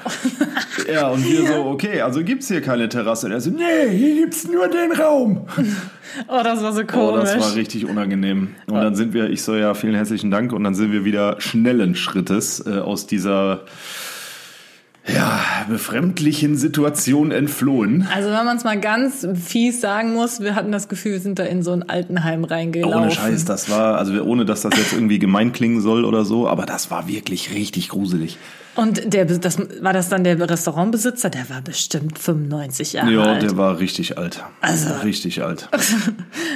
Ja, 0.90 1.08
und 1.08 1.24
wir 1.24 1.46
so, 1.46 1.64
okay, 1.66 2.00
also 2.00 2.24
gibt's 2.24 2.48
hier 2.48 2.62
keine 2.62 2.88
Terrasse. 2.88 3.26
Und 3.26 3.32
er 3.32 3.40
so, 3.40 3.50
nee. 3.50 3.88
Hier 3.90 4.14
gibt's 4.22 4.48
nur 4.48 4.68
den 4.68 4.92
Raum. 4.92 5.46
Oh, 6.28 6.42
das 6.44 6.62
war 6.62 6.74
so 6.74 6.82
Oh, 6.82 6.84
komisch. 6.84 7.30
das 7.32 7.40
war 7.40 7.54
richtig 7.54 7.86
unangenehm. 7.88 8.54
Und 8.66 8.74
dann 8.74 8.94
sind 8.94 9.14
wir, 9.14 9.30
ich 9.30 9.42
so, 9.42 9.54
ja, 9.54 9.72
vielen 9.72 9.94
herzlichen 9.94 10.30
Dank. 10.30 10.52
Und 10.52 10.62
dann 10.62 10.74
sind 10.74 10.92
wir 10.92 11.06
wieder 11.06 11.36
schnellen 11.40 11.94
Schrittes 11.94 12.62
äh, 12.66 12.80
aus 12.80 13.06
dieser, 13.06 13.64
ja, 15.06 15.40
befremdlichen 15.68 16.56
Situation 16.56 17.32
entflohen. 17.32 18.06
also 18.14 18.30
wenn 18.30 18.44
man 18.44 18.56
es 18.56 18.64
mal 18.64 18.78
ganz 18.78 19.26
fies 19.34 19.80
sagen 19.80 20.12
muss, 20.12 20.40
wir 20.40 20.54
hatten 20.54 20.70
das 20.70 20.88
Gefühl, 20.88 21.12
wir 21.12 21.20
sind 21.20 21.38
da 21.38 21.44
in 21.44 21.62
so 21.62 21.72
ein 21.72 21.88
Altenheim 21.88 22.44
reingelaufen. 22.44 23.00
Ohne 23.00 23.10
Scheiß, 23.10 23.44
das 23.44 23.68
war, 23.68 23.98
also 23.98 24.22
ohne 24.22 24.44
dass 24.44 24.62
das 24.62 24.76
jetzt 24.76 24.92
irgendwie 24.92 25.18
gemein 25.18 25.52
klingen 25.52 25.80
soll 25.80 26.04
oder 26.04 26.24
so, 26.24 26.48
aber 26.48 26.66
das 26.66 26.90
war 26.90 27.08
wirklich 27.08 27.52
richtig 27.52 27.88
gruselig. 27.88 28.38
Und 28.74 29.12
der, 29.12 29.26
das, 29.26 29.58
war 29.82 29.92
das 29.92 30.08
dann 30.08 30.24
der 30.24 30.38
Restaurantbesitzer? 30.48 31.28
Der 31.30 31.50
war 31.50 31.60
bestimmt 31.60 32.18
95 32.18 32.94
Jahre 32.94 33.10
Ja, 33.12 33.22
alt. 33.22 33.42
der 33.42 33.56
war 33.56 33.78
richtig 33.78 34.16
alt. 34.18 34.42
Also- 34.60 34.94
richtig 35.04 35.42
alt. 35.42 35.68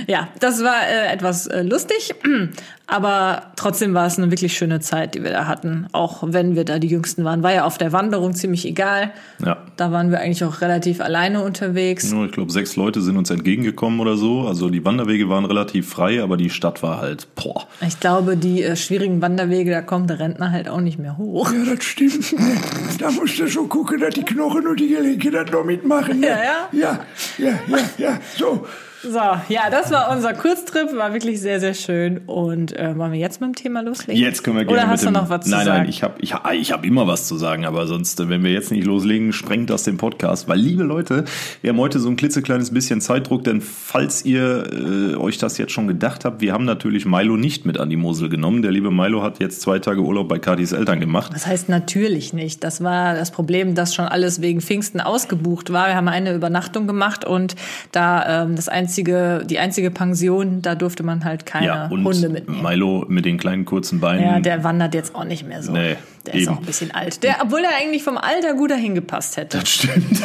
Ja, 0.08 0.28
das 0.38 0.62
war 0.62 0.87
äh, 0.88 1.12
etwas 1.12 1.49
äh, 1.49 1.62
lustig, 1.62 2.14
aber 2.87 3.42
trotzdem 3.56 3.92
war 3.94 4.06
es 4.06 4.18
eine 4.18 4.30
wirklich 4.30 4.56
schöne 4.56 4.78
Zeit, 4.78 5.14
die 5.16 5.25
wir 5.25 5.30
da 5.32 5.46
hatten. 5.46 5.88
Auch 5.90 6.23
wenn 6.25 6.54
wir 6.54 6.64
da 6.64 6.78
die 6.78 6.87
Jüngsten 6.87 7.25
waren. 7.25 7.42
War 7.42 7.52
ja 7.52 7.64
auf 7.64 7.76
der 7.76 7.90
Wanderung 7.92 8.32
ziemlich 8.35 8.66
egal. 8.66 9.11
Ja. 9.44 9.56
Da 9.76 9.90
waren 9.90 10.11
wir 10.12 10.20
eigentlich 10.20 10.44
auch 10.44 10.61
relativ 10.61 11.00
alleine 11.00 11.42
unterwegs. 11.42 12.12
Nur, 12.12 12.26
ich 12.26 12.32
glaube, 12.32 12.52
sechs 12.52 12.76
Leute 12.76 13.00
sind 13.02 13.16
uns 13.16 13.30
entgegengekommen 13.30 13.99
oder 13.99 14.16
so. 14.16 14.46
Also 14.46 14.68
die 14.70 14.85
Wanderwege 14.85 15.28
waren 15.28 15.44
relativ 15.44 15.88
frei, 15.88 16.23
aber 16.23 16.37
die 16.37 16.50
Stadt 16.50 16.82
war 16.85 17.00
halt, 17.00 17.26
boah. 17.35 17.66
Ich 17.85 17.99
glaube, 17.99 18.37
die 18.37 18.62
äh, 18.62 18.76
schwierigen 18.76 19.20
Wanderwege, 19.23 19.73
da 19.73 19.82
kommt 19.82 20.08
der 20.11 20.20
Rentner 20.20 20.52
halt 20.52 20.68
auch 20.68 20.80
nicht 20.80 20.99
mehr 21.00 21.18
hoch. 21.18 21.50
Ja, 21.52 21.75
das 21.75 21.82
stimmt. 21.85 22.06
Nee, 22.09 22.59
da 22.99 23.11
musst 23.11 23.39
du 23.39 23.49
schon 23.49 23.69
gucken, 23.69 24.01
dass 24.01 24.15
die 24.15 24.25
Knochen 24.25 24.67
und 24.67 24.81
die 24.81 24.89
Gelenke 24.89 25.31
das 25.31 25.51
noch 25.51 25.65
mitmachen. 25.65 26.21
Ne? 26.21 26.29
Ja, 26.29 26.43
ja. 26.43 26.69
Ja, 26.73 27.07
ja, 27.39 27.61
ja, 27.67 27.79
ja. 27.99 28.21
So, 28.37 28.67
So, 29.09 29.19
ja, 29.49 29.71
das 29.71 29.93
war 29.93 30.11
unser 30.11 30.35
Kurztrip, 30.35 30.97
war 30.97 31.13
wirklich 31.13 31.41
sehr, 31.41 31.61
sehr 31.61 31.75
schön. 31.75 32.19
Und 32.27 32.77
äh, 32.77 32.97
wollen 32.99 33.13
wir 33.13 33.21
jetzt 33.21 33.41
mit 33.41 33.49
dem 33.49 33.55
Thema 33.55 33.81
loslegen? 33.83 34.21
Jetzt 34.21 34.43
können 34.43 34.57
wir 34.57 34.65
gerne 34.65 34.81
Oder 34.83 34.91
hast 34.91 35.03
du 35.03 35.07
dem, 35.11 35.13
noch 35.15 35.31
was 35.31 35.45
zu 35.45 35.51
nein, 35.51 35.65
sagen? 35.65 35.79
Nein, 35.83 35.89
ich 35.89 36.03
habe 36.03 36.15
ich, 36.19 36.35
hab- 36.35 36.53
ich 36.53 36.73
hab 36.73 36.85
immer 36.85 37.07
was 37.07 37.29
zu 37.29 37.37
sagen, 37.37 37.65
aber 37.67 37.87
sonst, 37.87 38.19
äh, 38.19 38.29
wenn 38.29 38.43
wir 38.43 38.51
jetzt 38.51 38.73
nicht 38.73 38.85
loslegen, 38.85 39.33
sprengt 39.33 39.71
das 39.71 39.85
den 39.85 39.97
Podcast. 39.97 40.49
Weil, 40.49 40.59
liebe 40.59 40.83
Leute, 40.83 41.25
wir 41.63 41.71
haben 41.71 41.79
heute 41.79 42.01
so 42.01 42.09
ein 42.09 42.17
klitzekleines 42.17 42.73
bisschen 42.73 43.01
Zeitdruck, 43.01 43.45
denn 43.45 43.61
falls 43.61 44.25
ihr 44.25 44.65
äh, 44.73 45.15
euch 45.17 45.39
das 45.39 45.57
jetzt 45.59 45.71
schon 45.73 45.87
gedacht 45.87 46.25
habt, 46.25 46.41
wir 46.41 46.53
haben 46.53 46.65
natürlich 46.65 47.07
Milo 47.07 47.37
nicht 47.37 47.65
mit 47.65 47.79
an 47.79 47.89
die 47.91 47.97
Mosel 47.97 48.29
genommen. 48.29 48.63
Der 48.63 48.73
liebe 48.73 48.91
Milo 48.91 49.23
hat 49.23 49.39
jetzt 49.39 49.61
zwei 49.61 49.79
Tage 49.79 50.01
Urlaub 50.01 50.29
bei 50.29 50.39
Katis 50.41 50.73
Eltern 50.73 50.99
gemacht. 50.99 51.33
Das 51.33 51.47
heißt 51.47 51.69
natürlich 51.69 52.33
nicht. 52.33 52.65
Das 52.65 52.83
war 52.83 53.15
das 53.15 53.31
Problem, 53.31 53.77
dass 53.77 53.95
schon 53.95 54.07
alles 54.07 54.41
wegen 54.41 54.61
Pfingsten 54.61 55.01
ausgebucht 55.01 55.73
war. 55.73 55.87
Wir 55.87 55.95
haben 55.95 56.09
eine 56.09 56.35
Übernachtung 56.35 56.89
gemacht 56.89 57.25
und 57.25 57.55
da 57.93 58.43
ähm, 58.43 58.57
das 58.57 58.69
einzige, 58.69 58.96
die 59.05 59.59
einzige 59.59 59.91
Pension, 59.91 60.62
da 60.62 60.75
durfte 60.75 61.03
man 61.03 61.25
halt 61.25 61.47
keine 61.47 61.67
Ja, 61.67 61.87
und 61.88 62.05
Hunde 62.05 62.29
mitnehmen. 62.29 62.62
Milo 62.62 63.05
mit 63.09 63.25
den 63.25 63.38
kleinen 63.38 63.65
kurzen 63.65 64.00
Beinen. 64.00 64.23
Ja, 64.23 64.41
der 64.41 64.65
wandert 64.65 64.95
jetzt 64.95 65.15
auch 65.15 65.25
nicht 65.25 65.47
mehr 65.47 65.62
so. 65.62 65.73
Nee, 65.73 65.97
der 66.26 66.35
ist 66.35 66.43
eben. 66.43 66.53
auch 66.53 66.59
ein 66.59 66.67
bisschen 66.67 66.91
alt. 66.93 67.23
Der, 67.23 67.37
obwohl 67.43 67.61
er 67.61 67.71
eigentlich 67.81 68.03
vom 68.03 68.19
Alter 68.19 68.55
gut 68.55 68.71
dahin 68.71 68.95
gepasst 68.95 69.37
hätte. 69.37 69.59
Das 69.59 69.69
stimmt. 69.69 70.23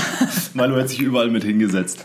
Milo 0.54 0.76
hat 0.76 0.88
sich 0.88 1.00
überall 1.00 1.30
mit 1.30 1.44
hingesetzt. 1.44 2.02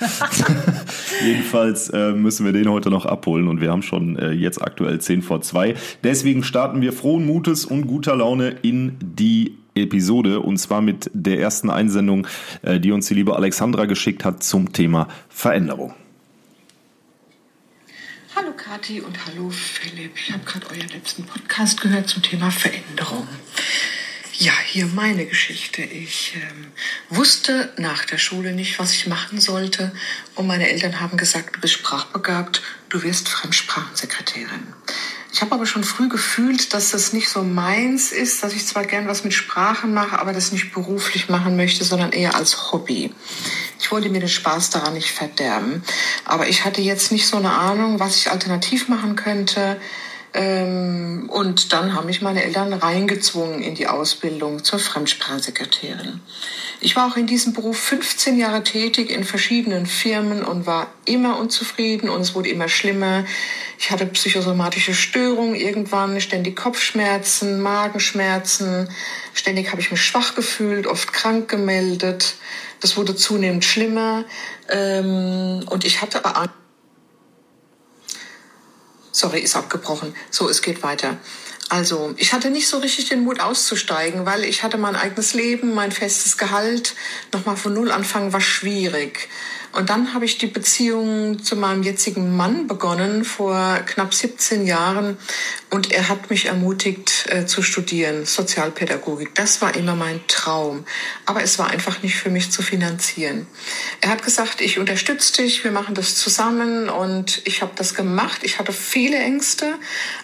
Jedenfalls 1.25 1.89
äh, 1.89 2.11
müssen 2.11 2.45
wir 2.45 2.53
den 2.53 2.69
heute 2.69 2.89
noch 2.89 3.05
abholen 3.05 3.47
und 3.47 3.61
wir 3.61 3.71
haben 3.71 3.81
schon 3.81 4.17
äh, 4.17 4.31
jetzt 4.31 4.61
aktuell 4.61 4.99
10 4.99 5.21
vor 5.21 5.41
2. 5.41 5.75
Deswegen 6.03 6.43
starten 6.43 6.81
wir 6.81 6.93
frohen 6.93 7.25
Mutes 7.25 7.65
und 7.65 7.87
guter 7.87 8.15
Laune 8.15 8.55
in 8.61 8.97
die 9.01 9.57
Episode 9.75 10.41
und 10.41 10.57
zwar 10.57 10.81
mit 10.81 11.09
der 11.13 11.39
ersten 11.39 11.69
Einsendung, 11.69 12.27
äh, 12.61 12.79
die 12.79 12.91
uns 12.91 13.07
die 13.07 13.13
liebe 13.13 13.35
Alexandra 13.35 13.85
geschickt 13.85 14.25
hat 14.25 14.43
zum 14.43 14.73
Thema 14.73 15.07
Veränderung. 15.29 15.93
Hallo 18.33 18.53
Kathi 18.53 19.01
und 19.01 19.25
hallo 19.25 19.49
Philipp. 19.49 20.13
Ich 20.15 20.31
habe 20.31 20.45
gerade 20.45 20.65
euren 20.69 20.87
letzten 20.87 21.25
Podcast 21.25 21.81
gehört 21.81 22.07
zum 22.07 22.23
Thema 22.23 22.49
Veränderung. 22.49 23.27
Ja, 24.37 24.53
hier 24.67 24.85
meine 24.85 25.25
Geschichte. 25.25 25.81
Ich 25.81 26.33
ähm, 26.35 26.67
wusste 27.09 27.73
nach 27.77 28.05
der 28.05 28.17
Schule 28.17 28.53
nicht, 28.53 28.79
was 28.79 28.93
ich 28.93 29.05
machen 29.07 29.41
sollte. 29.41 29.91
Und 30.35 30.47
meine 30.47 30.69
Eltern 30.69 31.01
haben 31.01 31.17
gesagt, 31.17 31.57
du 31.57 31.59
bist 31.59 31.73
sprachbegabt, 31.73 32.61
du 32.87 33.03
wirst 33.03 33.27
Fremdsprachensekretärin. 33.27 34.73
Ich 35.33 35.41
habe 35.41 35.53
aber 35.53 35.65
schon 35.65 35.85
früh 35.85 36.09
gefühlt, 36.09 36.73
dass 36.73 36.91
das 36.91 37.13
nicht 37.13 37.29
so 37.29 37.41
meins 37.41 38.11
ist, 38.11 38.43
dass 38.43 38.53
ich 38.53 38.65
zwar 38.65 38.83
gern 38.83 39.07
was 39.07 39.23
mit 39.23 39.33
Sprachen 39.33 39.93
mache, 39.93 40.19
aber 40.19 40.33
das 40.33 40.51
nicht 40.51 40.73
beruflich 40.73 41.29
machen 41.29 41.55
möchte, 41.55 41.85
sondern 41.85 42.11
eher 42.11 42.35
als 42.35 42.71
Hobby. 42.71 43.13
Ich 43.79 43.91
wollte 43.91 44.09
mir 44.09 44.19
den 44.19 44.29
Spaß 44.29 44.71
daran 44.71 44.93
nicht 44.93 45.11
verderben. 45.11 45.83
Aber 46.25 46.47
ich 46.47 46.65
hatte 46.65 46.81
jetzt 46.81 47.11
nicht 47.11 47.27
so 47.27 47.37
eine 47.37 47.51
Ahnung, 47.51 47.99
was 47.99 48.17
ich 48.17 48.29
alternativ 48.29 48.89
machen 48.89 49.15
könnte. 49.15 49.79
Ähm, 50.33 51.29
und 51.29 51.73
dann 51.73 51.93
haben 51.93 52.05
mich 52.05 52.21
meine 52.21 52.43
Eltern 52.43 52.71
reingezwungen 52.71 53.61
in 53.61 53.75
die 53.75 53.87
Ausbildung 53.87 54.63
zur 54.63 54.79
Fremdsprachensekretärin. 54.79 56.21
Ich 56.79 56.95
war 56.95 57.11
auch 57.11 57.17
in 57.17 57.27
diesem 57.27 57.53
Beruf 57.53 57.77
15 57.77 58.37
Jahre 58.37 58.63
tätig 58.63 59.09
in 59.09 59.25
verschiedenen 59.25 59.85
Firmen 59.85 60.43
und 60.43 60.65
war 60.65 60.87
immer 61.05 61.37
unzufrieden 61.37 62.09
und 62.09 62.21
es 62.21 62.33
wurde 62.33 62.49
immer 62.49 62.69
schlimmer. 62.69 63.25
Ich 63.81 63.89
hatte 63.89 64.05
psychosomatische 64.05 64.93
Störungen 64.93 65.55
irgendwann, 65.55 66.21
ständig 66.21 66.55
Kopfschmerzen, 66.55 67.63
Magenschmerzen. 67.63 68.87
Ständig 69.33 69.71
habe 69.71 69.81
ich 69.81 69.89
mich 69.89 69.99
schwach 69.99 70.35
gefühlt, 70.35 70.85
oft 70.85 71.11
krank 71.11 71.49
gemeldet. 71.49 72.35
Das 72.79 72.95
wurde 72.95 73.15
zunehmend 73.15 73.65
schlimmer. 73.65 74.25
Ähm, 74.69 75.65
und 75.67 75.83
ich 75.83 75.99
hatte. 75.99 76.21
Sorry, 79.11 79.39
ist 79.39 79.55
abgebrochen. 79.55 80.13
So, 80.29 80.47
es 80.47 80.61
geht 80.61 80.83
weiter. 80.83 81.17
Also, 81.69 82.13
ich 82.17 82.33
hatte 82.33 82.51
nicht 82.51 82.67
so 82.67 82.77
richtig 82.77 83.09
den 83.09 83.23
Mut 83.23 83.39
auszusteigen, 83.39 84.27
weil 84.27 84.43
ich 84.43 84.61
hatte 84.61 84.77
mein 84.77 84.95
eigenes 84.95 85.33
Leben, 85.33 85.73
mein 85.73 85.91
festes 85.91 86.37
Gehalt. 86.37 86.93
Nochmal 87.33 87.57
von 87.57 87.73
Null 87.73 87.89
anfangen 87.91 88.31
war 88.31 88.41
schwierig. 88.41 89.27
Und 89.73 89.89
dann 89.89 90.13
habe 90.13 90.25
ich 90.25 90.37
die 90.37 90.47
Beziehung 90.47 91.43
zu 91.43 91.55
meinem 91.55 91.83
jetzigen 91.83 92.35
Mann 92.35 92.67
begonnen 92.67 93.23
vor 93.23 93.79
knapp 93.85 94.13
17 94.13 94.65
Jahren. 94.65 95.17
Und 95.69 95.91
er 95.91 96.09
hat 96.09 96.29
mich 96.29 96.45
ermutigt 96.45 97.25
äh, 97.29 97.45
zu 97.45 97.61
studieren, 97.61 98.25
Sozialpädagogik. 98.25 99.33
Das 99.35 99.61
war 99.61 99.75
immer 99.75 99.95
mein 99.95 100.19
Traum. 100.27 100.85
Aber 101.25 101.41
es 101.41 101.57
war 101.57 101.69
einfach 101.69 102.03
nicht 102.03 102.15
für 102.15 102.29
mich 102.29 102.51
zu 102.51 102.61
finanzieren. 102.61 103.47
Er 104.01 104.09
hat 104.09 104.23
gesagt, 104.23 104.59
ich 104.59 104.77
unterstütze 104.77 105.41
dich, 105.41 105.63
wir 105.63 105.71
machen 105.71 105.95
das 105.95 106.15
zusammen. 106.15 106.89
Und 106.89 107.41
ich 107.45 107.61
habe 107.61 107.71
das 107.75 107.95
gemacht. 107.95 108.41
Ich 108.43 108.59
hatte 108.59 108.73
viele 108.73 109.17
Ängste, 109.17 109.75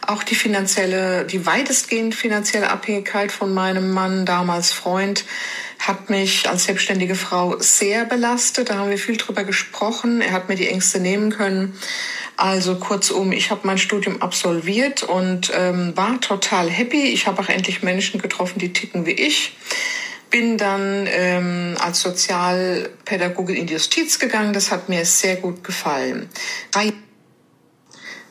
auch 0.06 0.24
die 0.24 0.36
finanzielle, 0.36 1.26
die 1.26 1.46
weitestgehend 1.46 2.16
finanzielle 2.16 2.70
Abhängigkeit 2.70 3.32
von 3.32 3.54
meinem 3.54 3.92
Mann, 3.92 4.26
damals 4.26 4.74
Freund 4.74 5.24
hat 5.80 6.10
mich 6.10 6.50
als 6.50 6.66
selbstständige 6.66 7.16
Frau 7.16 7.58
sehr 7.60 8.06
belastet. 8.06 8.70
Da 8.70 8.76
haben 8.76 8.90
wir 8.90 8.98
viel 8.98 9.18
drüber 9.18 9.44
gesprochen. 9.44 10.22
Er 10.22 10.32
hat 10.32 10.50
mir 10.50 10.56
die 10.56 10.68
Ängste 10.68 11.00
nehmen 11.00 11.32
können. 11.32 11.78
Also 12.36 12.76
kurzum, 12.76 13.32
ich 13.32 13.50
habe 13.50 13.62
mein 13.64 13.78
Studium 13.78 14.22
absolviert 14.22 15.04
und 15.04 15.52
ähm, 15.56 15.96
war 15.96 16.22
total 16.22 16.70
happy. 16.70 17.08
Ich 17.08 17.26
habe 17.26 17.42
auch 17.42 17.50
endlich 17.50 17.82
Menschen 17.82 18.22
getroffen, 18.22 18.60
die 18.60 18.74
ticken 18.74 19.06
wie 19.06 19.12
ich. 19.12 19.58
Bin 20.30 20.58
dann 20.58 21.08
ähm, 21.10 21.76
als 21.80 22.02
Sozialpädagogin 22.02 23.56
in 23.56 23.66
die 23.66 23.74
Justiz 23.74 24.20
gegangen. 24.20 24.54
Das 24.54 24.72
hat 24.72 24.90
mir 24.90 25.06
sehr 25.06 25.38
gut 25.38 25.64
gefallen. 25.64 26.30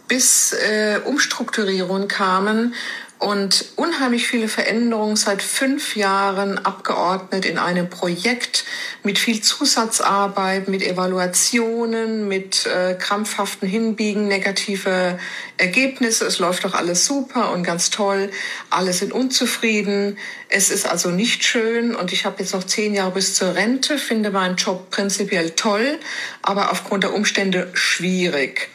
Bis 0.08 0.52
äh, 0.52 1.00
Umstrukturierungen 1.04 2.06
kamen 2.06 2.74
und 3.18 3.64
unheimlich 3.76 4.26
viele 4.26 4.46
Veränderungen 4.46 5.16
seit 5.16 5.42
fünf 5.42 5.96
Jahren 5.96 6.58
abgeordnet 6.58 7.46
in 7.46 7.56
einem 7.56 7.88
Projekt 7.88 8.64
mit 9.02 9.18
viel 9.18 9.40
Zusatzarbeit, 9.40 10.68
mit 10.68 10.82
Evaluationen, 10.82 12.28
mit 12.28 12.66
äh, 12.66 12.94
krampfhaften 12.94 13.66
Hinbiegen, 13.66 14.28
negative 14.28 15.18
Ergebnisse. 15.56 16.26
Es 16.26 16.38
läuft 16.38 16.64
doch 16.64 16.74
alles 16.74 17.06
super 17.06 17.52
und 17.52 17.62
ganz 17.62 17.88
toll. 17.88 18.30
Alle 18.68 18.92
sind 18.92 19.12
unzufrieden. 19.12 20.18
Es 20.50 20.70
ist 20.70 20.86
also 20.86 21.10
nicht 21.10 21.42
schön 21.42 21.96
und 21.96 22.12
ich 22.12 22.26
habe 22.26 22.40
jetzt 22.40 22.52
noch 22.52 22.64
zehn 22.64 22.92
Jahre 22.92 23.12
bis 23.12 23.34
zur 23.34 23.54
Rente, 23.54 23.96
finde 23.96 24.30
meinen 24.30 24.56
Job 24.56 24.90
prinzipiell 24.90 25.50
toll, 25.50 25.98
aber 26.42 26.70
aufgrund 26.70 27.04
der 27.04 27.14
Umstände 27.14 27.70
schwierig. 27.72 28.68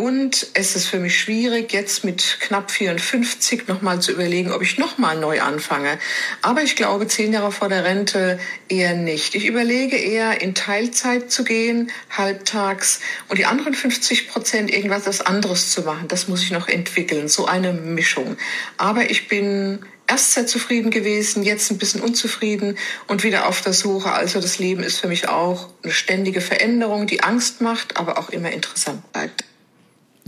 Und 0.00 0.46
es 0.54 0.76
ist 0.76 0.86
für 0.86 1.00
mich 1.00 1.18
schwierig, 1.18 1.72
jetzt 1.72 2.04
mit 2.04 2.38
knapp 2.38 2.70
54 2.70 3.66
nochmal 3.66 4.00
zu 4.00 4.12
überlegen, 4.12 4.52
ob 4.52 4.62
ich 4.62 4.78
nochmal 4.78 5.18
neu 5.18 5.40
anfange. 5.40 5.98
Aber 6.40 6.62
ich 6.62 6.76
glaube, 6.76 7.08
zehn 7.08 7.32
Jahre 7.32 7.50
vor 7.50 7.68
der 7.68 7.82
Rente 7.82 8.38
eher 8.68 8.94
nicht. 8.94 9.34
Ich 9.34 9.44
überlege 9.44 9.96
eher, 9.96 10.40
in 10.40 10.54
Teilzeit 10.54 11.32
zu 11.32 11.42
gehen, 11.42 11.90
halbtags, 12.16 13.00
und 13.26 13.38
die 13.38 13.44
anderen 13.46 13.74
50 13.74 14.28
Prozent 14.28 14.72
irgendwas 14.72 15.20
anderes 15.20 15.72
zu 15.72 15.82
machen. 15.82 16.06
Das 16.06 16.28
muss 16.28 16.44
ich 16.44 16.52
noch 16.52 16.68
entwickeln. 16.68 17.26
So 17.26 17.46
eine 17.46 17.72
Mischung. 17.72 18.36
Aber 18.76 19.10
ich 19.10 19.26
bin 19.26 19.80
erst 20.06 20.32
sehr 20.32 20.46
zufrieden 20.46 20.92
gewesen, 20.92 21.42
jetzt 21.42 21.72
ein 21.72 21.78
bisschen 21.78 22.02
unzufrieden 22.02 22.78
und 23.08 23.24
wieder 23.24 23.48
auf 23.48 23.62
der 23.62 23.72
Suche. 23.72 24.12
Also 24.12 24.40
das 24.40 24.60
Leben 24.60 24.84
ist 24.84 25.00
für 25.00 25.08
mich 25.08 25.28
auch 25.28 25.70
eine 25.82 25.92
ständige 25.92 26.40
Veränderung, 26.40 27.08
die 27.08 27.24
Angst 27.24 27.60
macht, 27.60 27.96
aber 27.96 28.16
auch 28.16 28.28
immer 28.28 28.52
interessant 28.52 29.12
bleibt. 29.12 29.47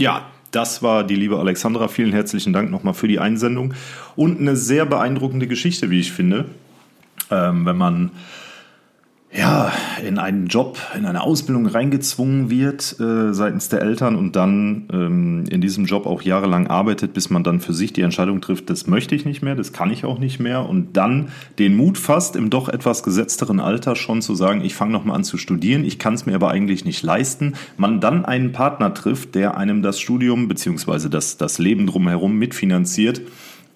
Ja, 0.01 0.31
das 0.51 0.83
war 0.83 1.05
die 1.05 1.15
liebe 1.15 1.39
Alexandra. 1.39 1.87
Vielen 1.87 2.13
herzlichen 2.13 2.55
Dank 2.55 2.71
nochmal 2.71 2.95
für 2.95 3.07
die 3.07 3.19
Einsendung. 3.19 3.75
Und 4.17 4.41
eine 4.41 4.57
sehr 4.57 4.87
beeindruckende 4.87 5.47
Geschichte, 5.47 5.91
wie 5.91 6.01
ich 6.01 6.11
finde. 6.11 6.47
Ähm, 7.31 7.67
wenn 7.67 7.77
man 7.77 8.11
ja, 9.33 9.73
in 10.05 10.19
einen 10.19 10.49
Job, 10.49 10.79
in 10.97 11.07
eine 11.07 11.23
Ausbildung 11.23 11.67
reingezwungen 11.67 12.51
wird 12.51 12.99
äh, 12.99 13.33
seitens 13.33 13.69
der 13.69 13.81
Eltern 13.81 14.17
und 14.17 14.35
dann 14.35 14.89
ähm, 14.93 15.45
in 15.49 15.61
diesem 15.61 15.85
Job 15.85 16.07
auch 16.07 16.23
jahrelang 16.23 16.67
arbeitet, 16.67 17.13
bis 17.13 17.31
man 17.31 17.45
dann 17.45 17.61
für 17.61 17.73
sich 17.73 17.93
die 17.93 18.01
Entscheidung 18.01 18.41
trifft, 18.41 18.71
das 18.71 18.89
möchte 18.89 19.15
ich 19.15 19.25
nicht 19.25 19.41
mehr, 19.41 19.55
das 19.55 19.73
kann 19.73 19.93
ich 19.93 20.05
auch 20.05 20.19
nicht 20.19 20.41
mehr 20.41 20.69
und 20.69 20.97
dann 20.97 21.29
den 21.61 21.77
Mut 21.77 21.97
fasst, 21.97 22.35
im 22.35 22.51
doch 22.51 22.69
etwas 22.69 23.05
gesetzteren 23.05 23.61
Alter 23.61 23.95
schon 23.95 24.21
zu 24.21 24.35
sagen, 24.35 24.65
ich 24.65 24.75
fange 24.75 24.93
nochmal 24.93 25.15
an 25.15 25.25
zu 25.25 25.39
studieren, 25.39 25.85
ich 25.85 26.01
kann 26.01 26.15
es 26.15 26.27
mir 26.27 26.35
aber 26.35 26.51
eigentlich 26.51 26.85
nicht 26.85 27.05
leisten, 27.05 27.55
man 27.77 28.01
dann 28.01 28.25
einen 28.25 28.51
Partner 28.51 28.95
trifft, 28.95 29.37
der 29.37 29.57
einem 29.57 29.83
das 29.83 30.01
Studium 30.01 30.49
beziehungsweise 30.49 31.09
das, 31.09 31.37
das 31.37 31.59
Leben 31.59 31.87
drumherum 31.87 32.37
mitfinanziert, 32.37 33.21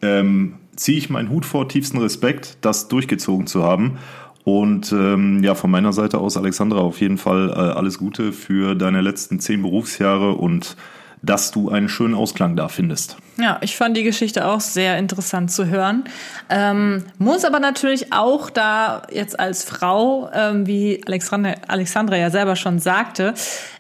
ähm, 0.02 0.54
ziehe 0.75 0.99
ich 0.99 1.11
meinen 1.11 1.30
Hut 1.30 1.44
vor, 1.46 1.68
tiefsten 1.68 1.99
Respekt, 1.99 2.58
das 2.61 2.88
durchgezogen 2.88 3.46
zu 3.46 3.62
haben. 3.62 3.99
Und 4.44 4.92
ähm, 4.92 5.42
ja, 5.42 5.54
von 5.54 5.70
meiner 5.70 5.92
Seite 5.92 6.18
aus, 6.18 6.36
Alexandra, 6.36 6.78
auf 6.78 7.00
jeden 7.00 7.16
Fall 7.16 7.50
äh, 7.50 7.54
alles 7.54 7.98
Gute 7.98 8.32
für 8.32 8.74
deine 8.74 9.00
letzten 9.00 9.40
zehn 9.40 9.62
Berufsjahre 9.62 10.32
und 10.32 10.76
dass 11.22 11.50
du 11.50 11.70
einen 11.70 11.88
schönen 11.88 12.14
Ausklang 12.14 12.54
da 12.54 12.68
findest. 12.68 13.16
Ja, 13.38 13.58
ich 13.62 13.76
fand 13.76 13.96
die 13.96 14.02
Geschichte 14.02 14.46
auch 14.46 14.60
sehr 14.60 14.98
interessant 14.98 15.50
zu 15.50 15.66
hören. 15.66 16.04
Ähm, 16.50 17.04
muss 17.16 17.46
aber 17.46 17.60
natürlich 17.60 18.12
auch 18.12 18.50
da 18.50 19.02
jetzt 19.10 19.40
als 19.40 19.64
Frau, 19.64 20.30
ähm, 20.34 20.66
wie 20.66 21.00
Alexandra, 21.06 21.54
Alexandra 21.66 22.16
ja 22.16 22.30
selber 22.30 22.56
schon 22.56 22.78
sagte, 22.78 23.32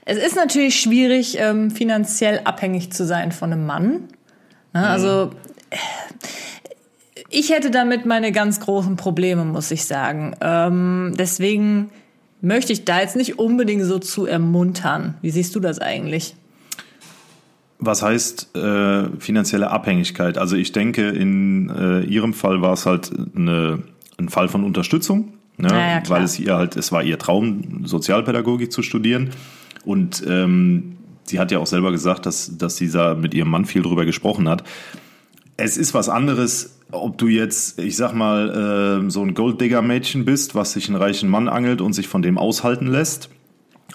es 0.06 0.16
ist 0.16 0.36
natürlich 0.36 0.80
schwierig, 0.80 1.36
ähm, 1.38 1.70
finanziell 1.70 2.40
abhängig 2.44 2.92
zu 2.92 3.04
sein 3.04 3.30
von 3.30 3.52
einem 3.52 3.66
Mann. 3.66 4.08
Ne? 4.72 4.86
Also 4.86 5.30
ich 7.30 7.50
hätte 7.50 7.70
damit 7.70 8.06
meine 8.06 8.32
ganz 8.32 8.60
großen 8.60 8.96
Probleme, 8.96 9.44
muss 9.44 9.70
ich 9.70 9.84
sagen. 9.84 10.34
Ähm, 10.40 11.14
deswegen 11.18 11.90
möchte 12.40 12.72
ich 12.72 12.84
da 12.84 13.00
jetzt 13.00 13.16
nicht 13.16 13.38
unbedingt 13.38 13.84
so 13.84 13.98
zu 13.98 14.26
ermuntern. 14.26 15.14
Wie 15.22 15.30
siehst 15.30 15.54
du 15.56 15.60
das 15.60 15.78
eigentlich? 15.78 16.36
Was 17.78 18.02
heißt 18.02 18.56
äh, 18.56 19.08
finanzielle 19.18 19.70
Abhängigkeit? 19.70 20.38
Also 20.38 20.56
ich 20.56 20.72
denke, 20.72 21.08
in 21.08 21.70
äh, 21.70 22.00
Ihrem 22.04 22.32
Fall 22.32 22.62
war 22.62 22.74
es 22.74 22.86
halt 22.86 23.10
eine, 23.34 23.82
ein 24.18 24.28
Fall 24.28 24.48
von 24.48 24.64
Unterstützung, 24.64 25.34
ne? 25.56 25.68
Ja, 25.68 26.00
klar. 26.00 26.18
weil 26.18 26.24
es 26.24 26.38
ihr 26.38 26.54
halt, 26.54 26.76
es 26.76 26.92
war 26.92 27.02
ihr 27.02 27.18
Traum, 27.18 27.84
Sozialpädagogik 27.84 28.70
zu 28.70 28.82
studieren. 28.82 29.30
Und 29.84 30.22
ähm, 30.26 30.96
sie 31.24 31.38
hat 31.38 31.50
ja 31.50 31.58
auch 31.58 31.66
selber 31.66 31.90
gesagt, 31.90 32.26
dass, 32.26 32.56
dass 32.56 32.76
sie 32.76 32.90
da 32.90 33.14
mit 33.14 33.34
ihrem 33.34 33.50
Mann 33.50 33.64
viel 33.64 33.82
drüber 33.82 34.04
gesprochen 34.04 34.48
hat. 34.48 34.64
Es 35.56 35.76
ist 35.76 35.94
was 35.94 36.08
anderes, 36.08 36.73
ob 36.90 37.18
du 37.18 37.28
jetzt, 37.28 37.78
ich 37.78 37.96
sag 37.96 38.14
mal, 38.14 39.04
äh, 39.06 39.10
so 39.10 39.22
ein 39.22 39.34
Golddigger-Mädchen 39.34 40.24
bist, 40.24 40.54
was 40.54 40.72
sich 40.72 40.88
einen 40.88 40.96
reichen 40.96 41.28
Mann 41.28 41.48
angelt 41.48 41.80
und 41.80 41.92
sich 41.92 42.08
von 42.08 42.22
dem 42.22 42.38
aushalten 42.38 42.86
lässt. 42.86 43.30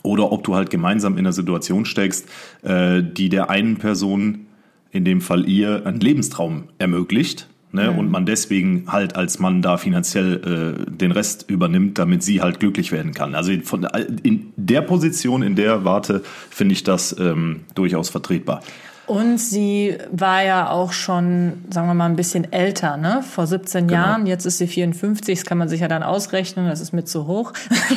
Oder 0.03 0.31
ob 0.31 0.43
du 0.43 0.55
halt 0.55 0.69
gemeinsam 0.69 1.13
in 1.13 1.19
einer 1.19 1.33
Situation 1.33 1.85
steckst, 1.85 2.27
äh, 2.61 3.01
die 3.03 3.29
der 3.29 3.49
einen 3.49 3.77
Person, 3.77 4.47
in 4.91 5.05
dem 5.05 5.21
Fall 5.21 5.47
ihr, 5.47 5.85
einen 5.85 5.99
Lebenstraum 5.99 6.69
ermöglicht. 6.77 7.47
Ne? 7.71 7.91
Und 7.91 8.09
man 8.09 8.25
deswegen 8.25 8.85
halt 8.87 9.15
als 9.15 9.37
Mann 9.37 9.61
da 9.61 9.77
finanziell 9.77 10.85
äh, 10.87 10.91
den 10.91 11.11
Rest 11.11 11.45
übernimmt, 11.49 11.99
damit 11.99 12.23
sie 12.23 12.41
halt 12.41 12.59
glücklich 12.59 12.91
werden 12.91 13.13
kann. 13.13 13.35
Also 13.35 13.51
von, 13.63 13.83
in 14.23 14.51
der 14.55 14.81
Position, 14.81 15.43
in 15.43 15.55
der 15.55 15.85
Warte, 15.85 16.23
finde 16.49 16.73
ich 16.73 16.83
das 16.83 17.15
ähm, 17.19 17.61
durchaus 17.75 18.09
vertretbar. 18.09 18.61
Und 19.09 19.39
sie 19.39 19.97
war 20.11 20.43
ja 20.43 20.69
auch 20.69 20.91
schon, 20.91 21.65
sagen 21.71 21.87
wir 21.87 21.95
mal, 21.95 22.05
ein 22.05 22.15
bisschen 22.15 22.53
älter, 22.53 22.95
ne? 22.95 23.23
Vor 23.23 23.47
17 23.47 23.87
Genau. 23.87 23.99
Jahren. 23.99 24.27
Jetzt 24.27 24.45
ist 24.45 24.59
sie 24.59 24.67
54. 24.67 25.39
Das 25.39 25.47
kann 25.47 25.57
man 25.57 25.67
sich 25.67 25.81
ja 25.81 25.87
dann 25.87 26.03
ausrechnen. 26.03 26.67
Das 26.67 26.79
ist 26.79 26.93
mit 26.93 27.09
zu 27.09 27.25
hoch. 27.25 27.53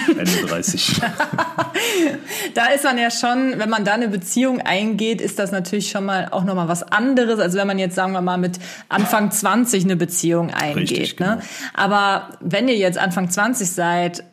Ende 0.09 0.47
30. 0.49 1.03
da 2.55 2.67
ist 2.69 2.85
man 2.85 2.97
ja 2.97 3.11
schon, 3.11 3.59
wenn 3.59 3.69
man 3.69 3.85
da 3.85 3.93
eine 3.93 4.09
Beziehung 4.09 4.63
eingeht, 4.63 5.21
ist 5.21 5.39
das 5.39 5.53
natürlich 5.53 5.91
schon 5.91 6.07
mal 6.07 6.29
auch 6.31 6.45
nochmal 6.45 6.69
was 6.69 6.83
anderes, 6.83 7.39
als 7.41 7.55
wenn 7.57 7.67
man 7.67 7.79
jetzt, 7.79 7.95
sagen 7.95 8.15
wir 8.15 8.23
mal, 8.23 8.39
mit 8.39 8.59
Anfang 8.89 9.31
20 9.31 9.85
eine 9.85 9.97
Beziehung 9.97 10.49
eingeht. 10.51 10.93
Richtig, 10.93 11.21
ne? 11.21 11.27
genau. 11.27 11.43
Aber 11.75 12.31
wenn 12.41 12.69
ihr 12.69 12.77
jetzt 12.77 12.97
Anfang 12.97 13.29
20 13.29 13.71
seid, 13.71 14.25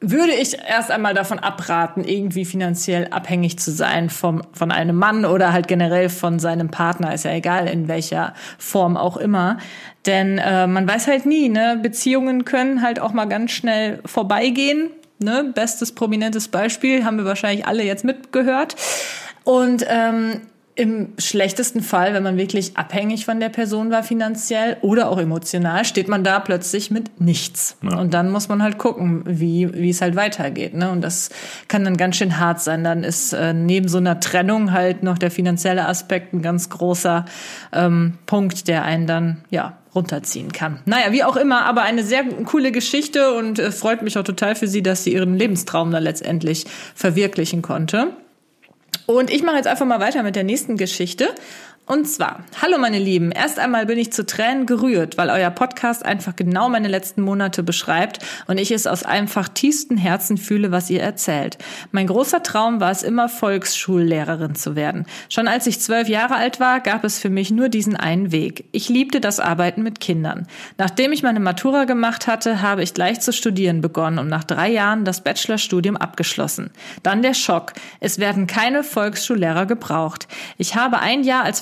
würde 0.00 0.32
ich 0.32 0.56
erst 0.58 0.90
einmal 0.90 1.14
davon 1.14 1.40
abraten, 1.40 2.04
irgendwie 2.04 2.44
finanziell 2.44 3.08
abhängig 3.08 3.58
zu 3.58 3.72
sein 3.72 4.10
vom, 4.10 4.42
von 4.52 4.70
einem 4.70 4.96
Mann 4.96 5.24
oder 5.24 5.52
halt 5.52 5.66
generell 5.66 6.08
von 6.08 6.38
seinem 6.38 6.70
Partner, 6.70 7.12
ist 7.14 7.24
ja 7.24 7.32
egal 7.32 7.66
in 7.66 7.88
welcher 7.88 8.34
Form 8.58 8.96
auch 8.96 9.16
immer. 9.16 9.58
Denn 10.06 10.38
äh, 10.38 10.66
man 10.66 10.88
weiß 10.88 11.08
halt 11.08 11.26
nie, 11.26 11.48
ne? 11.48 11.78
Beziehungen 11.82 12.44
können 12.44 12.80
halt 12.82 13.00
auch 13.00 13.12
mal 13.12 13.26
ganz 13.26 13.50
schnell 13.50 14.00
vorbeigehen. 14.06 14.90
Ne? 15.18 15.50
Bestes 15.52 15.92
prominentes 15.92 16.46
Beispiel 16.46 17.04
haben 17.04 17.18
wir 17.18 17.24
wahrscheinlich 17.24 17.66
alle 17.66 17.82
jetzt 17.82 18.04
mitgehört. 18.04 18.76
Und 19.42 19.84
ähm, 19.88 20.42
im 20.78 21.08
schlechtesten 21.18 21.82
Fall, 21.82 22.14
wenn 22.14 22.22
man 22.22 22.36
wirklich 22.36 22.76
abhängig 22.76 23.24
von 23.24 23.40
der 23.40 23.48
Person 23.48 23.90
war 23.90 24.04
finanziell 24.04 24.76
oder 24.80 25.10
auch 25.10 25.18
emotional, 25.18 25.84
steht 25.84 26.06
man 26.06 26.22
da 26.22 26.38
plötzlich 26.38 26.92
mit 26.92 27.20
nichts. 27.20 27.76
Ja. 27.82 27.98
Und 27.98 28.14
dann 28.14 28.30
muss 28.30 28.48
man 28.48 28.62
halt 28.62 28.78
gucken, 28.78 29.24
wie, 29.26 29.74
wie 29.74 29.90
es 29.90 30.00
halt 30.00 30.14
weitergeht. 30.14 30.74
Ne? 30.74 30.92
Und 30.92 31.00
das 31.00 31.30
kann 31.66 31.84
dann 31.84 31.96
ganz 31.96 32.14
schön 32.14 32.38
hart 32.38 32.60
sein. 32.60 32.84
Dann 32.84 33.02
ist 33.02 33.32
äh, 33.32 33.52
neben 33.52 33.88
so 33.88 33.98
einer 33.98 34.20
Trennung 34.20 34.70
halt 34.72 35.02
noch 35.02 35.18
der 35.18 35.32
finanzielle 35.32 35.88
Aspekt 35.88 36.32
ein 36.32 36.42
ganz 36.42 36.70
großer 36.70 37.24
ähm, 37.72 38.14
Punkt, 38.26 38.68
der 38.68 38.84
einen 38.84 39.08
dann, 39.08 39.38
ja, 39.50 39.78
runterziehen 39.96 40.52
kann. 40.52 40.78
Naja, 40.84 41.10
wie 41.10 41.24
auch 41.24 41.36
immer, 41.36 41.64
aber 41.64 41.82
eine 41.82 42.04
sehr 42.04 42.22
coole 42.44 42.70
Geschichte 42.70 43.34
und 43.34 43.58
äh, 43.58 43.72
freut 43.72 44.02
mich 44.02 44.16
auch 44.16 44.22
total 44.22 44.54
für 44.54 44.68
sie, 44.68 44.82
dass 44.82 45.02
sie 45.02 45.14
ihren 45.14 45.34
Lebenstraum 45.34 45.90
da 45.90 45.98
letztendlich 45.98 46.66
verwirklichen 46.94 47.62
konnte. 47.62 48.12
Und 49.06 49.30
ich 49.30 49.42
mache 49.42 49.56
jetzt 49.56 49.66
einfach 49.66 49.86
mal 49.86 50.00
weiter 50.00 50.22
mit 50.22 50.36
der 50.36 50.44
nächsten 50.44 50.76
Geschichte. 50.76 51.34
Und 51.88 52.06
zwar, 52.06 52.44
hallo 52.60 52.76
meine 52.76 52.98
Lieben, 52.98 53.32
erst 53.32 53.58
einmal 53.58 53.86
bin 53.86 53.96
ich 53.96 54.12
zu 54.12 54.26
Tränen 54.26 54.66
gerührt, 54.66 55.16
weil 55.16 55.30
euer 55.30 55.48
Podcast 55.48 56.04
einfach 56.04 56.36
genau 56.36 56.68
meine 56.68 56.86
letzten 56.86 57.22
Monate 57.22 57.62
beschreibt 57.62 58.18
und 58.46 58.58
ich 58.58 58.72
es 58.72 58.86
aus 58.86 59.04
einfach 59.04 59.48
tiefstem 59.48 59.96
Herzen 59.96 60.36
fühle, 60.36 60.70
was 60.70 60.90
ihr 60.90 61.00
erzählt. 61.00 61.56
Mein 61.90 62.06
großer 62.06 62.42
Traum 62.42 62.80
war 62.80 62.90
es 62.90 63.02
immer, 63.02 63.30
Volksschullehrerin 63.30 64.54
zu 64.54 64.76
werden. 64.76 65.06
Schon 65.30 65.48
als 65.48 65.66
ich 65.66 65.80
zwölf 65.80 66.10
Jahre 66.10 66.36
alt 66.36 66.60
war, 66.60 66.80
gab 66.80 67.04
es 67.04 67.18
für 67.18 67.30
mich 67.30 67.50
nur 67.50 67.70
diesen 67.70 67.96
einen 67.96 68.32
Weg. 68.32 68.66
Ich 68.72 68.90
liebte 68.90 69.22
das 69.22 69.40
Arbeiten 69.40 69.82
mit 69.82 69.98
Kindern. 69.98 70.46
Nachdem 70.76 71.12
ich 71.12 71.22
meine 71.22 71.40
Matura 71.40 71.84
gemacht 71.84 72.26
hatte, 72.26 72.60
habe 72.60 72.82
ich 72.82 72.92
gleich 72.92 73.20
zu 73.20 73.32
studieren 73.32 73.80
begonnen 73.80 74.18
und 74.18 74.28
nach 74.28 74.44
drei 74.44 74.68
Jahren 74.68 75.06
das 75.06 75.24
Bachelorstudium 75.24 75.96
abgeschlossen. 75.96 76.68
Dann 77.02 77.22
der 77.22 77.32
Schock. 77.32 77.72
Es 77.98 78.18
werden 78.18 78.46
keine 78.46 78.84
Volksschullehrer 78.84 79.64
gebraucht. 79.64 80.28
Ich 80.58 80.76
habe 80.76 80.98
ein 80.98 81.24
Jahr 81.24 81.44
als 81.44 81.60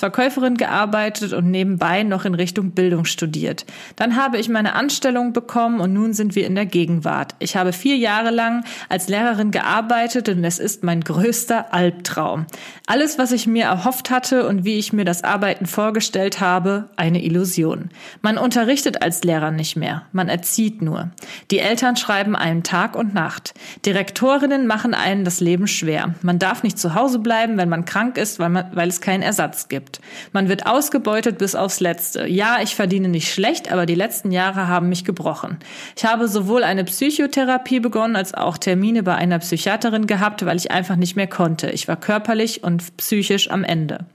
gearbeitet 0.56 1.32
und 1.32 1.50
nebenbei 1.50 2.02
noch 2.02 2.24
in 2.24 2.34
Richtung 2.34 2.70
Bildung 2.70 3.04
studiert. 3.04 3.66
Dann 3.96 4.16
habe 4.16 4.38
ich 4.38 4.48
meine 4.48 4.74
Anstellung 4.74 5.32
bekommen 5.32 5.80
und 5.80 5.92
nun 5.92 6.14
sind 6.14 6.34
wir 6.34 6.46
in 6.46 6.54
der 6.54 6.66
Gegenwart. 6.66 7.34
Ich 7.38 7.56
habe 7.56 7.72
vier 7.72 7.96
Jahre 7.96 8.30
lang 8.30 8.64
als 8.88 9.08
Lehrerin 9.08 9.50
gearbeitet 9.50 10.28
und 10.28 10.42
es 10.44 10.58
ist 10.58 10.82
mein 10.82 11.02
größter 11.02 11.72
Albtraum. 11.74 12.46
Alles, 12.86 13.18
was 13.18 13.32
ich 13.32 13.46
mir 13.46 13.64
erhofft 13.64 14.10
hatte 14.10 14.46
und 14.48 14.64
wie 14.64 14.78
ich 14.78 14.92
mir 14.92 15.04
das 15.04 15.22
Arbeiten 15.22 15.66
vorgestellt 15.66 16.40
habe, 16.40 16.88
eine 16.96 17.22
Illusion. 17.22 17.90
Man 18.22 18.38
unterrichtet 18.38 19.02
als 19.02 19.22
Lehrer 19.22 19.50
nicht 19.50 19.76
mehr, 19.76 20.02
man 20.12 20.28
erzieht 20.28 20.82
nur. 20.82 21.10
Die 21.50 21.58
Eltern 21.58 21.96
schreiben 21.96 22.36
einen 22.36 22.62
Tag 22.62 22.96
und 22.96 23.12
Nacht. 23.14 23.54
Direktorinnen 23.84 24.66
machen 24.66 24.94
einen 24.94 25.24
das 25.24 25.40
Leben 25.40 25.66
schwer. 25.66 26.14
Man 26.22 26.38
darf 26.38 26.62
nicht 26.62 26.78
zu 26.78 26.94
Hause 26.94 27.18
bleiben, 27.18 27.58
wenn 27.58 27.68
man 27.68 27.84
krank 27.84 28.16
ist, 28.16 28.38
weil, 28.38 28.48
man, 28.48 28.70
weil 28.72 28.88
es 28.88 29.00
keinen 29.00 29.22
Ersatz 29.22 29.68
gibt. 29.68 30.00
Man 30.32 30.48
wird 30.48 30.66
ausgebeutet 30.66 31.38
bis 31.38 31.54
aufs 31.54 31.80
Letzte. 31.80 32.26
Ja, 32.26 32.58
ich 32.62 32.74
verdiene 32.74 33.08
nicht 33.08 33.32
schlecht, 33.32 33.72
aber 33.72 33.86
die 33.86 33.94
letzten 33.94 34.32
Jahre 34.32 34.68
haben 34.68 34.88
mich 34.88 35.04
gebrochen. 35.04 35.58
Ich 35.96 36.04
habe 36.04 36.28
sowohl 36.28 36.64
eine 36.64 36.84
Psychotherapie 36.84 37.80
begonnen 37.80 38.16
als 38.16 38.34
auch 38.34 38.58
Termine 38.58 39.02
bei 39.02 39.14
einer 39.14 39.38
Psychiaterin 39.38 40.06
gehabt, 40.06 40.44
weil 40.44 40.56
ich 40.56 40.70
einfach 40.70 40.96
nicht 40.96 41.16
mehr 41.16 41.26
konnte. 41.26 41.70
Ich 41.70 41.88
war 41.88 41.96
körperlich 41.96 42.62
und 42.64 42.96
psychisch 42.96 43.50
am 43.50 43.64
Ende. 43.64 44.06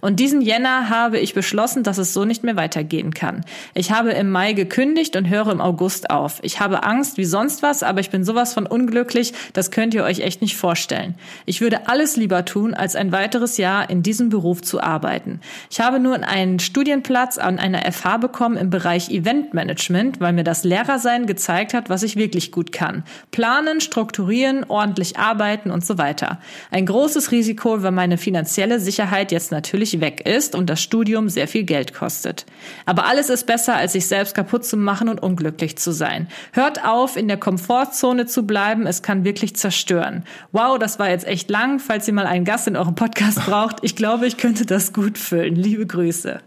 Und 0.00 0.20
diesen 0.20 0.40
Jänner 0.40 0.88
habe 0.88 1.18
ich 1.18 1.34
beschlossen, 1.34 1.82
dass 1.82 1.98
es 1.98 2.14
so 2.14 2.24
nicht 2.24 2.44
mehr 2.44 2.56
weitergehen 2.56 3.14
kann. 3.14 3.44
Ich 3.74 3.92
habe 3.92 4.10
im 4.10 4.30
Mai 4.30 4.52
gekündigt 4.52 5.16
und 5.16 5.28
höre 5.28 5.50
im 5.50 5.60
August 5.60 6.10
auf. 6.10 6.40
Ich 6.42 6.60
habe 6.60 6.82
Angst 6.84 7.16
wie 7.16 7.24
sonst 7.24 7.62
was, 7.62 7.82
aber 7.82 8.00
ich 8.00 8.10
bin 8.10 8.24
sowas 8.24 8.54
von 8.54 8.66
unglücklich, 8.66 9.32
das 9.52 9.70
könnt 9.70 9.94
ihr 9.94 10.04
euch 10.04 10.20
echt 10.20 10.42
nicht 10.42 10.56
vorstellen. 10.56 11.14
Ich 11.46 11.60
würde 11.60 11.88
alles 11.88 12.16
lieber 12.16 12.44
tun, 12.44 12.74
als 12.74 12.96
ein 12.96 13.12
weiteres 13.12 13.56
Jahr 13.56 13.90
in 13.90 14.02
diesem 14.02 14.28
Beruf 14.28 14.62
zu 14.62 14.80
arbeiten. 14.80 15.39
Ich 15.70 15.80
habe 15.80 16.00
nur 16.00 16.14
einen 16.26 16.58
Studienplatz 16.58 17.38
an 17.38 17.58
einer 17.58 17.90
FH 17.90 18.18
bekommen 18.18 18.56
im 18.56 18.70
Bereich 18.70 19.10
Eventmanagement, 19.10 20.20
weil 20.20 20.32
mir 20.32 20.44
das 20.44 20.64
Lehrersein 20.64 21.26
gezeigt 21.26 21.74
hat, 21.74 21.90
was 21.90 22.02
ich 22.02 22.16
wirklich 22.16 22.52
gut 22.52 22.72
kann. 22.72 23.04
Planen, 23.30 23.80
strukturieren, 23.80 24.64
ordentlich 24.68 25.18
arbeiten 25.18 25.70
und 25.70 25.84
so 25.84 25.98
weiter. 25.98 26.40
Ein 26.70 26.86
großes 26.86 27.32
Risiko, 27.32 27.82
weil 27.82 27.92
meine 27.92 28.18
finanzielle 28.18 28.80
Sicherheit 28.80 29.32
jetzt 29.32 29.52
natürlich 29.52 30.00
weg 30.00 30.26
ist 30.26 30.54
und 30.54 30.68
das 30.68 30.82
Studium 30.82 31.28
sehr 31.28 31.48
viel 31.48 31.64
Geld 31.64 31.94
kostet. 31.94 32.46
Aber 32.86 33.06
alles 33.06 33.30
ist 33.30 33.46
besser, 33.46 33.76
als 33.76 33.92
sich 33.92 34.06
selbst 34.06 34.34
kaputt 34.34 34.64
zu 34.64 34.76
machen 34.76 35.08
und 35.08 35.22
unglücklich 35.22 35.76
zu 35.78 35.92
sein. 35.92 36.28
Hört 36.52 36.84
auf, 36.84 37.16
in 37.16 37.28
der 37.28 37.36
Komfortzone 37.36 38.26
zu 38.26 38.46
bleiben, 38.46 38.86
es 38.86 39.02
kann 39.02 39.24
wirklich 39.24 39.56
zerstören. 39.56 40.24
Wow, 40.52 40.78
das 40.78 40.98
war 40.98 41.10
jetzt 41.10 41.26
echt 41.26 41.50
lang. 41.50 41.78
Falls 41.78 42.08
ihr 42.08 42.14
mal 42.14 42.26
einen 42.26 42.44
Gast 42.44 42.66
in 42.66 42.76
eurem 42.76 42.94
Podcast 42.94 43.44
braucht, 43.46 43.76
ich 43.82 43.96
glaube, 43.96 44.26
ich 44.26 44.36
könnte 44.36 44.66
das 44.66 44.92
gut 44.92 45.18
füllen. 45.20 45.54
Liebe 45.54 45.86
Grüße. 45.86 46.40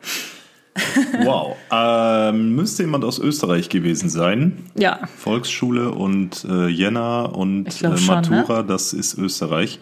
Wow. 1.23 1.55
Ähm, 1.71 2.55
müsste 2.55 2.83
jemand 2.83 3.05
aus 3.05 3.19
Österreich 3.19 3.69
gewesen 3.69 4.09
sein. 4.09 4.57
Ja. 4.75 4.99
Volksschule 5.17 5.91
und 5.91 6.45
äh, 6.49 6.67
Jena 6.67 7.23
und 7.25 7.67
äh, 7.67 7.97
schon, 7.97 8.05
Matura, 8.07 8.63
das 8.63 8.93
ist 8.93 9.17
Österreich. 9.17 9.79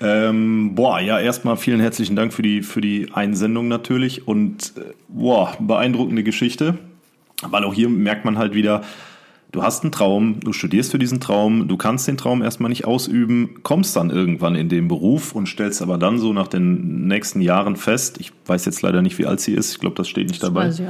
Ähm, 0.00 0.74
boah, 0.74 1.00
ja, 1.00 1.20
erstmal 1.20 1.56
vielen 1.56 1.80
herzlichen 1.80 2.16
Dank 2.16 2.32
für 2.32 2.42
die, 2.42 2.62
für 2.62 2.80
die 2.80 3.08
Einsendung 3.12 3.68
natürlich 3.68 4.26
und 4.26 4.72
äh, 4.76 4.94
boah, 5.08 5.54
beeindruckende 5.58 6.22
Geschichte, 6.22 6.78
weil 7.42 7.64
auch 7.64 7.74
hier 7.74 7.88
merkt 7.88 8.24
man 8.24 8.38
halt 8.38 8.54
wieder, 8.54 8.82
du 9.52 9.62
hast 9.62 9.82
einen 9.82 9.92
Traum, 9.92 10.40
du 10.40 10.52
studierst 10.52 10.90
für 10.90 10.98
diesen 10.98 11.20
Traum, 11.20 11.68
du 11.68 11.76
kannst 11.76 12.06
den 12.08 12.16
Traum 12.16 12.42
erstmal 12.42 12.68
nicht 12.68 12.84
ausüben, 12.84 13.60
kommst 13.62 13.96
dann 13.96 14.10
irgendwann 14.10 14.54
in 14.54 14.68
den 14.68 14.88
Beruf 14.88 15.34
und 15.34 15.48
stellst 15.48 15.82
aber 15.82 15.98
dann 15.98 16.18
so 16.18 16.32
nach 16.32 16.48
den 16.48 17.06
nächsten 17.06 17.40
Jahren 17.40 17.76
fest, 17.76 18.18
ich 18.20 18.32
weiß 18.46 18.64
jetzt 18.64 18.82
leider 18.82 19.02
nicht, 19.02 19.18
wie 19.18 19.26
alt 19.26 19.40
sie 19.40 19.54
ist, 19.54 19.72
ich 19.72 19.80
glaube, 19.80 19.96
das 19.96 20.08
steht 20.08 20.28
nicht 20.28 20.42
Das 20.42 20.50
dabei, 20.50 20.68
nicht. 20.68 20.82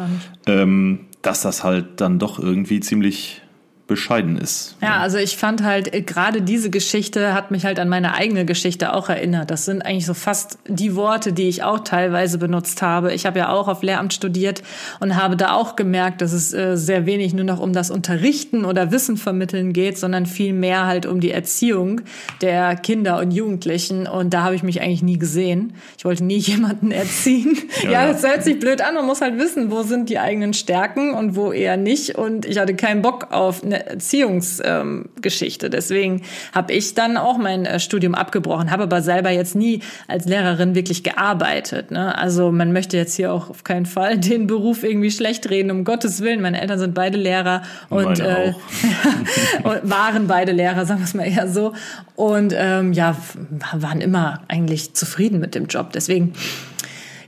Ähm, 0.47 1.01
dass 1.23 1.43
das 1.43 1.65
halt 1.65 2.01
dann 2.01 2.19
doch 2.19 2.39
irgendwie 2.39 2.81
ziemlich 2.81 3.43
bescheiden 3.91 4.39
ist. 4.39 4.77
Ja, 4.81 4.99
also 4.99 5.19
ich 5.19 5.37
fand 5.37 5.65
halt 5.65 5.93
äh, 5.93 6.01
gerade 6.01 6.43
diese 6.43 6.71
Geschichte 6.71 7.35
hat 7.35 7.51
mich 7.51 7.65
halt 7.65 7.81
an 7.81 7.89
meine 7.89 8.15
eigene 8.15 8.45
Geschichte 8.45 8.95
auch 8.95 9.09
erinnert. 9.09 9.51
Das 9.51 9.65
sind 9.65 9.83
eigentlich 9.85 10.07
so 10.07 10.15
fast 10.15 10.59
die 10.69 10.95
Worte, 10.95 11.33
die 11.33 11.49
ich 11.49 11.65
auch 11.65 11.81
teilweise 11.81 12.39
benutzt 12.39 12.83
habe. 12.83 13.13
Ich 13.13 13.27
habe 13.27 13.41
ja 13.41 13.49
auch 13.51 13.67
auf 13.67 13.83
Lehramt 13.83 14.15
studiert 14.15 14.63
und 15.01 15.17
habe 15.17 15.37
da 15.37 15.55
auch 15.55 15.75
gemerkt, 15.75 16.23
dass 16.23 16.33
es 16.33 16.55
äh, 16.55 16.77
sehr 16.77 17.05
wenig 17.05 17.35
nur 17.35 17.45
noch 17.45 17.59
um 17.59 17.73
das 17.73 17.91
Unterrichten 17.91 18.65
oder 18.65 18.93
Wissen 18.93 19.17
vermitteln 19.17 19.73
geht, 19.73 19.99
sondern 19.99 20.25
viel 20.25 20.53
mehr 20.53 20.87
halt 20.87 21.05
um 21.05 21.21
die 21.21 21.33
Erziehung 21.33 22.03
der 22.43 22.77
Kinder 22.77 23.19
und 23.19 23.33
Jugendlichen. 23.33 24.07
Und 24.07 24.33
da 24.33 24.45
habe 24.45 24.55
ich 24.55 24.63
mich 24.63 24.81
eigentlich 24.81 25.03
nie 25.03 25.19
gesehen. 25.19 25.73
Ich 25.99 26.05
wollte 26.05 26.23
nie 26.23 26.39
jemanden 26.39 26.93
erziehen. 26.93 27.59
Ja, 27.83 27.91
ja, 27.91 28.07
ja. 28.07 28.13
das 28.13 28.23
hört 28.23 28.45
sich 28.45 28.61
blöd 28.61 28.83
an. 28.83 28.95
Man 28.95 29.07
muss 29.07 29.21
halt 29.21 29.37
wissen, 29.37 29.73
wo 29.73 29.83
sind 29.83 30.09
die 30.09 30.21
eigenen 30.21 30.55
Stärken 30.55 31.13
und 31.13 31.35
wo 31.35 31.51
eher 31.51 31.77
nicht. 31.77 32.15
Und 32.15 32.47
ich 32.47 32.59
hatte 32.59 32.77
keinen 32.77 33.03
Bock 33.03 33.33
auf 33.33 33.65
eine 33.65 33.80
Erziehungsgeschichte. 33.87 35.71
Deswegen 35.71 36.23
habe 36.55 36.73
ich 36.73 36.95
dann 36.95 37.17
auch 37.17 37.39
mein 37.39 37.67
äh, 37.67 37.81
Studium 37.81 38.15
abgebrochen, 38.15 38.71
habe 38.71 38.85
aber 38.85 39.03
selber 39.03 39.31
jetzt 39.31 39.55
nie 39.55 39.83
als 40.09 40.27
Lehrerin 40.27 40.75
wirklich 40.75 41.03
gearbeitet. 41.03 41.91
Ne? 41.91 42.17
Also 42.17 42.53
man 42.53 42.73
möchte 42.73 42.97
jetzt 42.97 43.15
hier 43.15 43.33
auch 43.33 43.51
auf 43.51 43.65
keinen 43.65 43.87
Fall 43.87 44.19
den 44.21 44.47
Beruf 44.47 44.85
irgendwie 44.85 45.11
schlecht 45.11 45.51
reden, 45.51 45.71
um 45.71 45.85
Gottes 45.85 46.21
Willen. 46.23 46.41
Meine 46.41 46.61
Eltern 46.61 46.79
sind 46.79 46.95
beide 46.95 47.19
Lehrer 47.19 47.63
und, 47.89 48.19
Meine 48.19 48.47
äh, 48.47 48.53
und 49.63 49.91
waren 49.91 50.27
beide 50.27 50.53
Lehrer, 50.53 50.87
sagen 50.87 51.01
wir 51.01 51.05
es 51.05 51.15
mal 51.15 51.27
eher 51.27 51.49
so. 51.49 51.73
Und 52.17 52.55
ähm, 52.57 52.93
ja, 52.93 53.17
waren 53.73 54.01
immer 54.01 54.43
eigentlich 54.49 54.95
zufrieden 54.95 55.41
mit 55.41 55.55
dem 55.55 55.67
Job. 55.67 55.93
Deswegen 55.93 56.35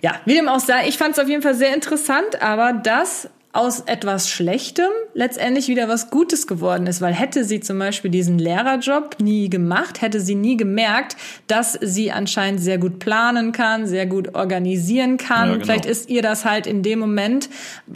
ja, 0.03 0.17
wie 0.25 0.35
dem 0.35 0.49
auch 0.49 0.59
sei, 0.59 0.89
ich 0.89 0.99
fand 0.99 1.13
es 1.13 1.23
auf 1.23 1.29
jeden 1.29 1.43
Fall 1.43 1.55
sehr 1.55 1.73
interessant, 1.73 2.43
aber 2.43 2.73
das 2.73 3.29
aus 3.55 3.81
etwas 3.81 4.31
Schlechtem 4.31 4.89
letztendlich 5.13 5.69
wieder 5.69 5.87
was 5.87 6.09
Gutes 6.09 6.47
geworden 6.47 6.87
ist, 6.87 7.03
weil 7.03 7.13
hätte 7.13 7.45
sie 7.45 7.61
zum 7.61 7.79
Beispiel 7.79 8.11
diesen 8.11 8.39
Lehrerjob 8.39 9.17
nie 9.21 9.51
gemacht, 9.51 10.01
hätte 10.01 10.21
sie 10.21 10.35
nie 10.35 10.57
gemerkt, 10.57 11.17
dass 11.49 11.79
sie 11.79 12.13
anscheinend 12.13 12.61
sehr 12.61 12.79
gut 12.79 12.99
planen 12.99 13.53
kann, 13.53 13.87
sehr 13.87 14.07
gut 14.07 14.35
organisieren 14.35 15.19
kann. 15.19 15.49
Ja, 15.49 15.53
genau. 15.55 15.67
Vielleicht 15.67 15.85
ist 15.85 16.09
ihr 16.09 16.23
das 16.23 16.47
halt 16.47 16.67
in 16.67 16.83
dem 16.83 16.99
Moment 16.99 17.51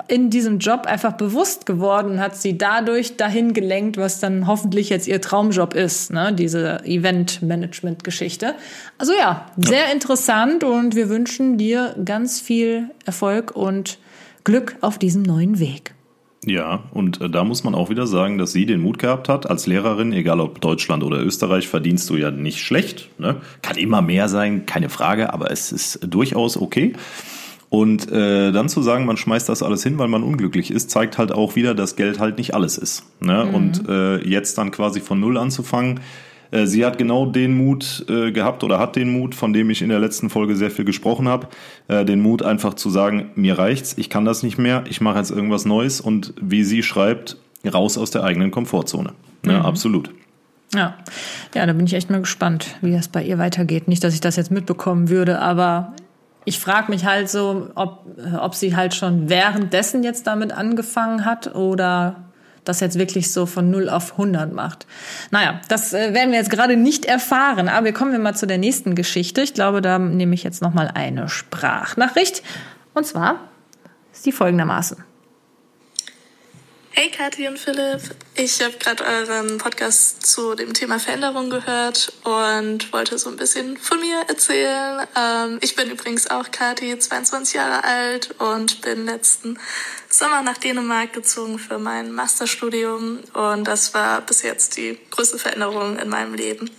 in 0.09 0.29
diesem 0.29 0.59
Job 0.59 0.85
einfach 0.87 1.15
bewusst 1.15 1.65
geworden 1.65 2.13
und 2.13 2.21
hat 2.21 2.37
sie 2.37 2.59
dadurch 2.59 3.17
dahin 3.17 3.55
gelenkt, 3.55 3.97
was 3.97 4.21
dann 4.21 4.47
hoffentlich 4.47 4.91
jetzt 4.91 5.09
ihr 5.09 5.23
Traumjob 5.23 5.73
ist, 5.73 6.13
ne? 6.13 6.35
diese 6.35 6.85
Event-Management-Geschichte. 6.85 8.55
Also 8.99 9.15
ja, 9.15 9.47
sehr 9.57 9.91
interessant 9.91 10.65
und 10.65 10.95
wir 10.95 11.09
wünschen 11.09 11.57
dir 11.57 11.97
ganz 12.05 12.43
viel 12.43 12.91
Erfolg 13.07 13.57
und 13.57 13.97
Glück 14.47 14.77
auf 14.81 14.97
diesem 14.97 15.25
neuen 15.25 15.59
Weg. 15.59 15.97
Ja, 16.45 16.85
und 16.93 17.21
äh, 17.21 17.29
da 17.29 17.43
muss 17.43 17.65
man 17.65 17.75
auch 17.75 17.91
wieder 17.91 18.07
sagen, 18.07 18.39
dass 18.39 18.53
sie 18.53 18.65
den 18.65 18.81
Mut 18.81 19.01
gehabt 19.01 19.29
hat, 19.29 19.51
als 19.51 19.67
Lehrerin, 19.67 20.13
egal 20.13 20.39
ob 20.39 20.61
Deutschland 20.61 21.03
oder 21.03 21.21
Österreich, 21.21 21.67
verdienst 21.67 22.09
du 22.09 22.17
ja 22.17 22.31
nicht 22.31 22.61
schlecht. 22.61 23.11
Ne? 23.19 23.41
Kann 23.63 23.77
immer 23.77 24.03
mehr 24.03 24.29
sein, 24.29 24.65
keine 24.65 24.89
Frage, 24.89 25.33
aber 25.33 25.51
es 25.51 25.73
ist 25.73 25.99
durchaus 26.07 26.57
okay. 26.57 26.93
Und 27.71 28.09
äh, 28.13 28.53
dann 28.53 28.69
zu 28.69 28.83
sagen, 28.83 29.05
man 29.05 29.17
schmeißt 29.17 29.49
das 29.49 29.65
alles 29.65 29.83
hin, 29.83 29.99
weil 29.99 30.07
man 30.07 30.23
unglücklich 30.23 30.71
ist, 30.71 30.91
zeigt 30.91 31.19
halt 31.19 31.33
auch 31.33 31.57
wieder, 31.57 31.75
dass 31.75 31.97
Geld 31.97 32.21
halt 32.21 32.39
nicht 32.39 32.55
alles 32.55 32.79
ist. 32.79 33.03
Ne? 33.19 33.45
Und 33.47 33.89
äh, 33.89 34.25
jetzt 34.25 34.57
dann 34.59 34.71
quasi 34.71 35.01
von 35.01 35.19
Null 35.19 35.39
anzufangen, 35.39 35.99
Sie 36.53 36.85
hat 36.85 36.99
genau 36.99 37.27
den 37.27 37.57
Mut 37.57 38.05
äh, 38.09 38.33
gehabt 38.33 38.63
oder 38.65 38.79
hat 38.79 38.97
den 38.97 39.11
Mut, 39.11 39.35
von 39.35 39.53
dem 39.53 39.71
ich 39.71 39.83
in 39.83 39.89
der 39.89 39.99
letzten 39.99 40.31
Folge 40.31 40.57
sehr 40.57 40.71
viel 40.71 40.85
gesprochen 40.85 41.29
habe, 41.29 41.49
äh, 41.89 42.05
den 42.05 42.21
Mut 42.21 42.43
einfach 42.43 42.75
zu 42.75 42.91
sagen, 42.91 43.31
mir 43.35 43.59
reicht's, 43.59 43.95
ich 43.99 44.11
kann 44.11 44.25
das 44.25 44.43
nicht 44.43 44.59
mehr, 44.59 44.85
ich 44.89 45.01
mache 45.01 45.19
jetzt 45.19 45.31
irgendwas 45.31 45.65
Neues 45.65 46.01
und 46.01 46.35
wie 46.41 46.65
sie 46.65 46.83
schreibt, 46.83 47.37
raus 47.67 47.99
aus 47.99 48.11
der 48.11 48.23
eigenen 48.23 48.51
Komfortzone. 48.51 49.13
Ja, 49.45 49.63
absolut. 49.63 50.11
Ja. 50.75 50.97
ja, 51.55 51.67
da 51.67 51.73
bin 51.73 51.87
ich 51.87 51.95
echt 51.95 52.11
mal 52.11 52.21
gespannt, 52.21 52.77
wie 52.81 52.93
das 52.93 53.09
bei 53.09 53.23
ihr 53.23 53.39
weitergeht. 53.39 53.89
Nicht, 53.89 54.03
dass 54.03 54.15
ich 54.15 54.21
das 54.21 54.37
jetzt 54.37 54.51
mitbekommen 54.51 55.09
würde, 55.09 55.41
aber 55.41 55.95
ich 56.45 56.59
frage 56.59 56.91
mich 56.91 57.05
halt 57.05 57.29
so, 57.29 57.71
ob, 57.75 58.07
äh, 58.19 58.37
ob 58.37 58.55
sie 58.55 58.77
halt 58.77 58.95
schon 58.95 59.29
währenddessen 59.29 60.03
jetzt 60.03 60.27
damit 60.27 60.53
angefangen 60.53 61.25
hat 61.25 61.55
oder 61.55 62.26
das 62.69 62.81
jetzt 62.81 62.99
wirklich 62.99 63.33
so 63.33 63.47
von 63.47 63.71
0 63.71 63.89
auf 63.89 64.13
100 64.13 64.53
macht. 64.53 64.87
Naja, 65.31 65.61
das 65.69 65.93
äh, 65.93 66.13
werden 66.15 66.31
wir 66.31 66.39
jetzt 66.39 66.51
gerade 66.51 66.77
nicht 66.77 67.05
erfahren, 67.05 67.69
aber 67.69 67.87
wir 67.87 67.93
kommen 67.93 68.13
wir 68.13 68.19
mal 68.19 68.35
zu 68.35 68.47
der 68.47 68.59
nächsten 68.59 68.95
Geschichte. 68.95 69.41
Ich 69.41 69.55
glaube, 69.55 69.81
da 69.81 69.99
nehme 69.99 70.35
ich 70.35 70.43
jetzt 70.43 70.63
noch 70.63 70.75
mal 70.75 70.91
eine 70.93 71.29
Sprachnachricht 71.29 72.43
und 72.95 73.07
zwar 73.07 73.41
ist 74.13 74.27
die 74.27 74.33
folgendermaßen. 74.33 75.16
Hey 76.99 77.11
Kathi 77.11 77.47
und 77.47 77.59
Philipp, 77.59 78.01
ich 78.37 78.63
habe 78.63 78.73
gerade 78.79 79.05
euren 79.05 79.59
Podcast 79.59 80.27
zu 80.27 80.55
dem 80.55 80.73
Thema 80.73 80.99
Veränderung 80.99 81.51
gehört 81.51 82.11
und 82.25 82.91
wollte 82.91 83.19
so 83.19 83.29
ein 83.29 83.37
bisschen 83.37 83.77
von 83.77 84.01
mir 84.01 84.23
erzählen. 84.29 85.07
Ähm, 85.15 85.59
ich 85.61 85.77
bin 85.77 85.91
übrigens 85.91 86.31
auch 86.31 86.51
Kathi, 86.51 86.99
22 86.99 87.57
Jahre 87.57 87.85
alt 87.85 88.35
und 88.41 88.81
bin 88.81 89.05
letzten 89.05 89.59
Sommer 90.09 90.41
nach 90.41 90.57
Dänemark 90.57 91.13
gezogen 91.13 91.59
für 91.59 91.79
mein 91.79 92.13
Masterstudium 92.13 93.19
und 93.35 93.65
das 93.65 93.93
war 93.93 94.23
bis 94.23 94.41
jetzt 94.41 94.79
die 94.79 94.99
größte 95.11 95.39
Veränderung 95.39 95.99
in 95.99 96.09
meinem 96.09 96.33
Leben. 96.33 96.71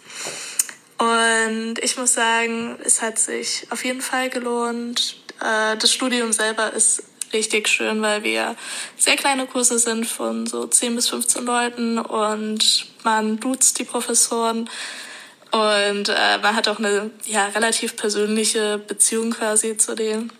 Und 0.97 1.75
ich 1.79 1.95
muss 1.95 2.13
sagen, 2.13 2.79
es 2.83 3.03
hat 3.03 3.19
sich 3.19 3.67
auf 3.69 3.85
jeden 3.85 4.01
Fall 4.01 4.31
gelohnt. 4.31 5.21
Äh, 5.41 5.77
Das 5.77 5.93
Studium 5.93 6.33
selber 6.33 6.73
ist 6.73 7.03
richtig 7.33 7.67
schön, 7.67 8.01
weil 8.01 8.23
wir 8.23 8.55
sehr 8.97 9.15
kleine 9.15 9.45
Kurse 9.45 9.79
sind 9.79 10.05
von 10.05 10.47
so 10.47 10.65
10 10.65 10.95
bis 10.95 11.09
15 11.09 11.45
Leuten 11.45 11.99
und 11.99 12.87
man 13.03 13.39
duzt 13.39 13.79
die 13.79 13.83
Professoren 13.83 14.69
und 15.51 16.09
äh, 16.09 16.37
man 16.41 16.55
hat 16.55 16.67
auch 16.67 16.79
eine 16.79 17.09
ja, 17.25 17.47
relativ 17.47 17.95
persönliche 17.95 18.77
Beziehung 18.77 19.31
quasi 19.31 19.77
zu 19.77 19.95
denen. 19.95 20.31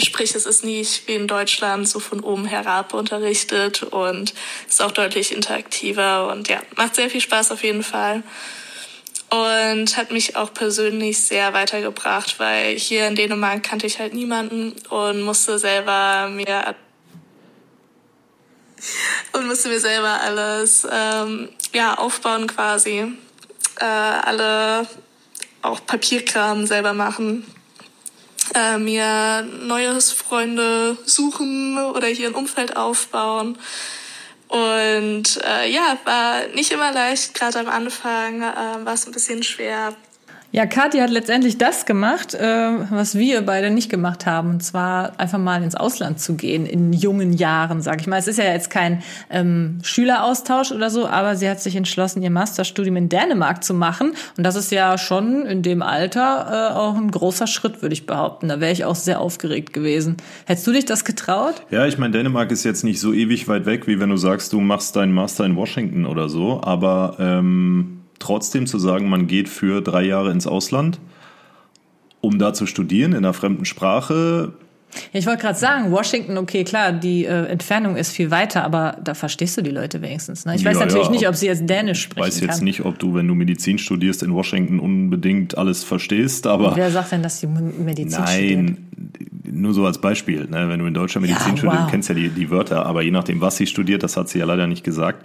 Sprich, 0.00 0.34
es 0.34 0.46
ist 0.46 0.64
nicht 0.64 1.08
wie 1.08 1.14
in 1.14 1.26
Deutschland 1.26 1.88
so 1.88 1.98
von 1.98 2.20
oben 2.20 2.44
herab 2.44 2.94
unterrichtet 2.94 3.82
und 3.82 4.32
ist 4.68 4.80
auch 4.80 4.92
deutlich 4.92 5.32
interaktiver 5.32 6.30
und 6.30 6.48
ja, 6.48 6.62
macht 6.76 6.94
sehr 6.94 7.10
viel 7.10 7.20
Spaß 7.20 7.50
auf 7.50 7.64
jeden 7.64 7.82
Fall 7.82 8.22
und 9.30 9.96
hat 9.96 10.10
mich 10.10 10.36
auch 10.36 10.52
persönlich 10.54 11.22
sehr 11.22 11.52
weitergebracht, 11.52 12.38
weil 12.38 12.78
hier 12.78 13.06
in 13.06 13.14
Dänemark 13.14 13.62
kannte 13.62 13.86
ich 13.86 13.98
halt 13.98 14.14
niemanden 14.14 14.74
und 14.88 15.22
musste 15.22 15.58
selber 15.58 16.28
mir 16.30 16.74
und 19.32 19.46
musste 19.46 19.68
mir 19.68 19.80
selber 19.80 20.20
alles 20.20 20.86
ähm, 20.90 21.48
ja 21.74 21.94
aufbauen 21.94 22.46
quasi, 22.46 23.12
äh, 23.80 23.84
alle 23.84 24.86
auch 25.62 25.84
Papierkram 25.84 26.66
selber 26.66 26.92
machen, 26.94 27.44
äh, 28.54 28.78
mir 28.78 29.42
neue 29.42 30.00
Freunde 30.00 30.96
suchen 31.04 31.76
oder 31.78 32.06
hier 32.06 32.28
ein 32.28 32.34
Umfeld 32.34 32.76
aufbauen. 32.76 33.58
Und 34.48 35.40
äh, 35.44 35.70
ja, 35.70 35.98
war 36.04 36.46
nicht 36.54 36.72
immer 36.72 36.90
leicht, 36.90 37.34
gerade 37.34 37.58
am 37.60 37.68
Anfang 37.68 38.40
äh, 38.42 38.84
war 38.84 38.94
es 38.94 39.06
ein 39.06 39.12
bisschen 39.12 39.42
schwer. 39.42 39.94
Ja, 40.50 40.64
Kathi 40.64 40.98
hat 40.98 41.10
letztendlich 41.10 41.58
das 41.58 41.84
gemacht, 41.84 42.32
äh, 42.32 42.70
was 42.88 43.18
wir 43.18 43.42
beide 43.42 43.68
nicht 43.70 43.90
gemacht 43.90 44.24
haben, 44.24 44.48
und 44.48 44.62
zwar 44.62 45.20
einfach 45.20 45.38
mal 45.38 45.62
ins 45.62 45.74
Ausland 45.74 46.20
zu 46.20 46.36
gehen 46.36 46.64
in 46.64 46.94
jungen 46.94 47.34
Jahren, 47.34 47.82
sag 47.82 48.00
ich 48.00 48.06
mal. 48.06 48.16
Es 48.16 48.28
ist 48.28 48.38
ja 48.38 48.46
jetzt 48.46 48.70
kein 48.70 49.02
ähm, 49.28 49.80
Schüleraustausch 49.82 50.72
oder 50.72 50.88
so, 50.88 51.06
aber 51.06 51.36
sie 51.36 51.50
hat 51.50 51.60
sich 51.60 51.76
entschlossen, 51.76 52.22
ihr 52.22 52.30
Masterstudium 52.30 52.96
in 52.96 53.10
Dänemark 53.10 53.62
zu 53.62 53.74
machen, 53.74 54.14
und 54.38 54.44
das 54.44 54.56
ist 54.56 54.72
ja 54.72 54.96
schon 54.96 55.44
in 55.44 55.60
dem 55.60 55.82
Alter 55.82 56.70
äh, 56.72 56.74
auch 56.78 56.96
ein 56.96 57.10
großer 57.10 57.46
Schritt, 57.46 57.82
würde 57.82 57.92
ich 57.92 58.06
behaupten. 58.06 58.48
Da 58.48 58.58
wäre 58.58 58.72
ich 58.72 58.86
auch 58.86 58.96
sehr 58.96 59.20
aufgeregt 59.20 59.74
gewesen. 59.74 60.16
Hättest 60.46 60.66
du 60.66 60.72
dich 60.72 60.86
das 60.86 61.04
getraut? 61.04 61.56
Ja, 61.70 61.84
ich 61.84 61.98
meine, 61.98 62.12
Dänemark 62.12 62.50
ist 62.52 62.64
jetzt 62.64 62.84
nicht 62.84 63.00
so 63.00 63.12
ewig 63.12 63.48
weit 63.48 63.66
weg, 63.66 63.86
wie 63.86 64.00
wenn 64.00 64.08
du 64.08 64.16
sagst, 64.16 64.54
du 64.54 64.60
machst 64.60 64.96
deinen 64.96 65.12
Master 65.12 65.44
in 65.44 65.56
Washington 65.56 66.06
oder 66.06 66.30
so, 66.30 66.62
aber 66.62 67.16
ähm, 67.18 67.97
trotzdem 68.18 68.66
zu 68.66 68.78
sagen, 68.78 69.08
man 69.08 69.26
geht 69.26 69.48
für 69.48 69.80
drei 69.80 70.02
Jahre 70.04 70.30
ins 70.32 70.46
Ausland, 70.46 70.98
um 72.20 72.38
da 72.38 72.52
zu 72.52 72.66
studieren 72.66 73.12
in 73.12 73.18
einer 73.18 73.32
fremden 73.32 73.64
Sprache, 73.64 74.52
Ja, 75.12 75.20
ich 75.20 75.26
wollte 75.26 75.42
gerade 75.42 75.58
sagen, 75.58 75.92
Washington, 75.92 76.36
okay, 76.38 76.64
klar, 76.64 76.92
die 76.92 77.24
äh, 77.26 77.44
Entfernung 77.46 77.94
ist 77.96 78.10
viel 78.10 78.30
weiter, 78.30 78.64
aber 78.64 78.96
da 79.04 79.12
verstehst 79.14 79.56
du 79.58 79.62
die 79.62 79.70
Leute 79.70 80.00
wenigstens. 80.02 80.44
Ne? 80.46 80.56
Ich 80.56 80.64
weiß 80.64 80.78
Ja, 80.78 80.86
natürlich 80.86 81.06
ja, 81.06 81.12
nicht, 81.12 81.28
ob- 81.28 81.34
sie 81.36 81.46
jetzt 81.46 81.68
Dänisch 81.68 81.98
Ich 81.98 82.04
sprechen 82.04 82.26
weiß 82.26 82.40
jetzt 82.40 82.56
kann. 82.56 82.64
nicht, 82.64 82.84
ob 82.84 82.98
du, 82.98 83.14
wenn 83.14 83.28
du 83.28 83.34
Medizin 83.34 83.78
studierst, 83.78 84.22
in 84.22 84.32
Washington 84.32 84.80
unbedingt 84.80 85.56
alles 85.58 85.84
verstehst, 85.84 86.46
aber 86.46 86.74
Wer 86.74 86.90
sagt 86.90 87.12
denn, 87.12 87.22
dass 87.22 87.38
die 87.40 87.46
Medizin 87.46 88.10
studiert? 88.10 88.26
nein, 88.26 88.78
nur 89.50 89.74
so 89.74 89.84
als 89.86 89.98
Beispiel, 90.00 90.46
ne? 90.48 90.68
wenn 90.68 90.80
du 90.80 90.86
in 90.86 90.94
Deutschland 90.94 91.26
Medizin 91.26 91.50
Ja, 91.52 91.56
studierst, 91.58 91.78
wow. 91.78 91.84
du 91.86 91.90
kennst 91.90 92.08
ja 92.08 92.14
die, 92.14 92.30
die 92.30 92.50
Wörter, 92.50 92.84
aber 92.86 93.02
je 93.02 93.10
nachdem, 93.10 93.40
was 93.40 93.56
sie 93.58 93.66
studiert, 93.66 94.02
das 94.02 94.16
hat 94.16 94.28
sie 94.28 94.38
ja 94.38 94.44
leider 94.46 94.66
nicht 94.66 94.84
gesagt. 94.84 95.24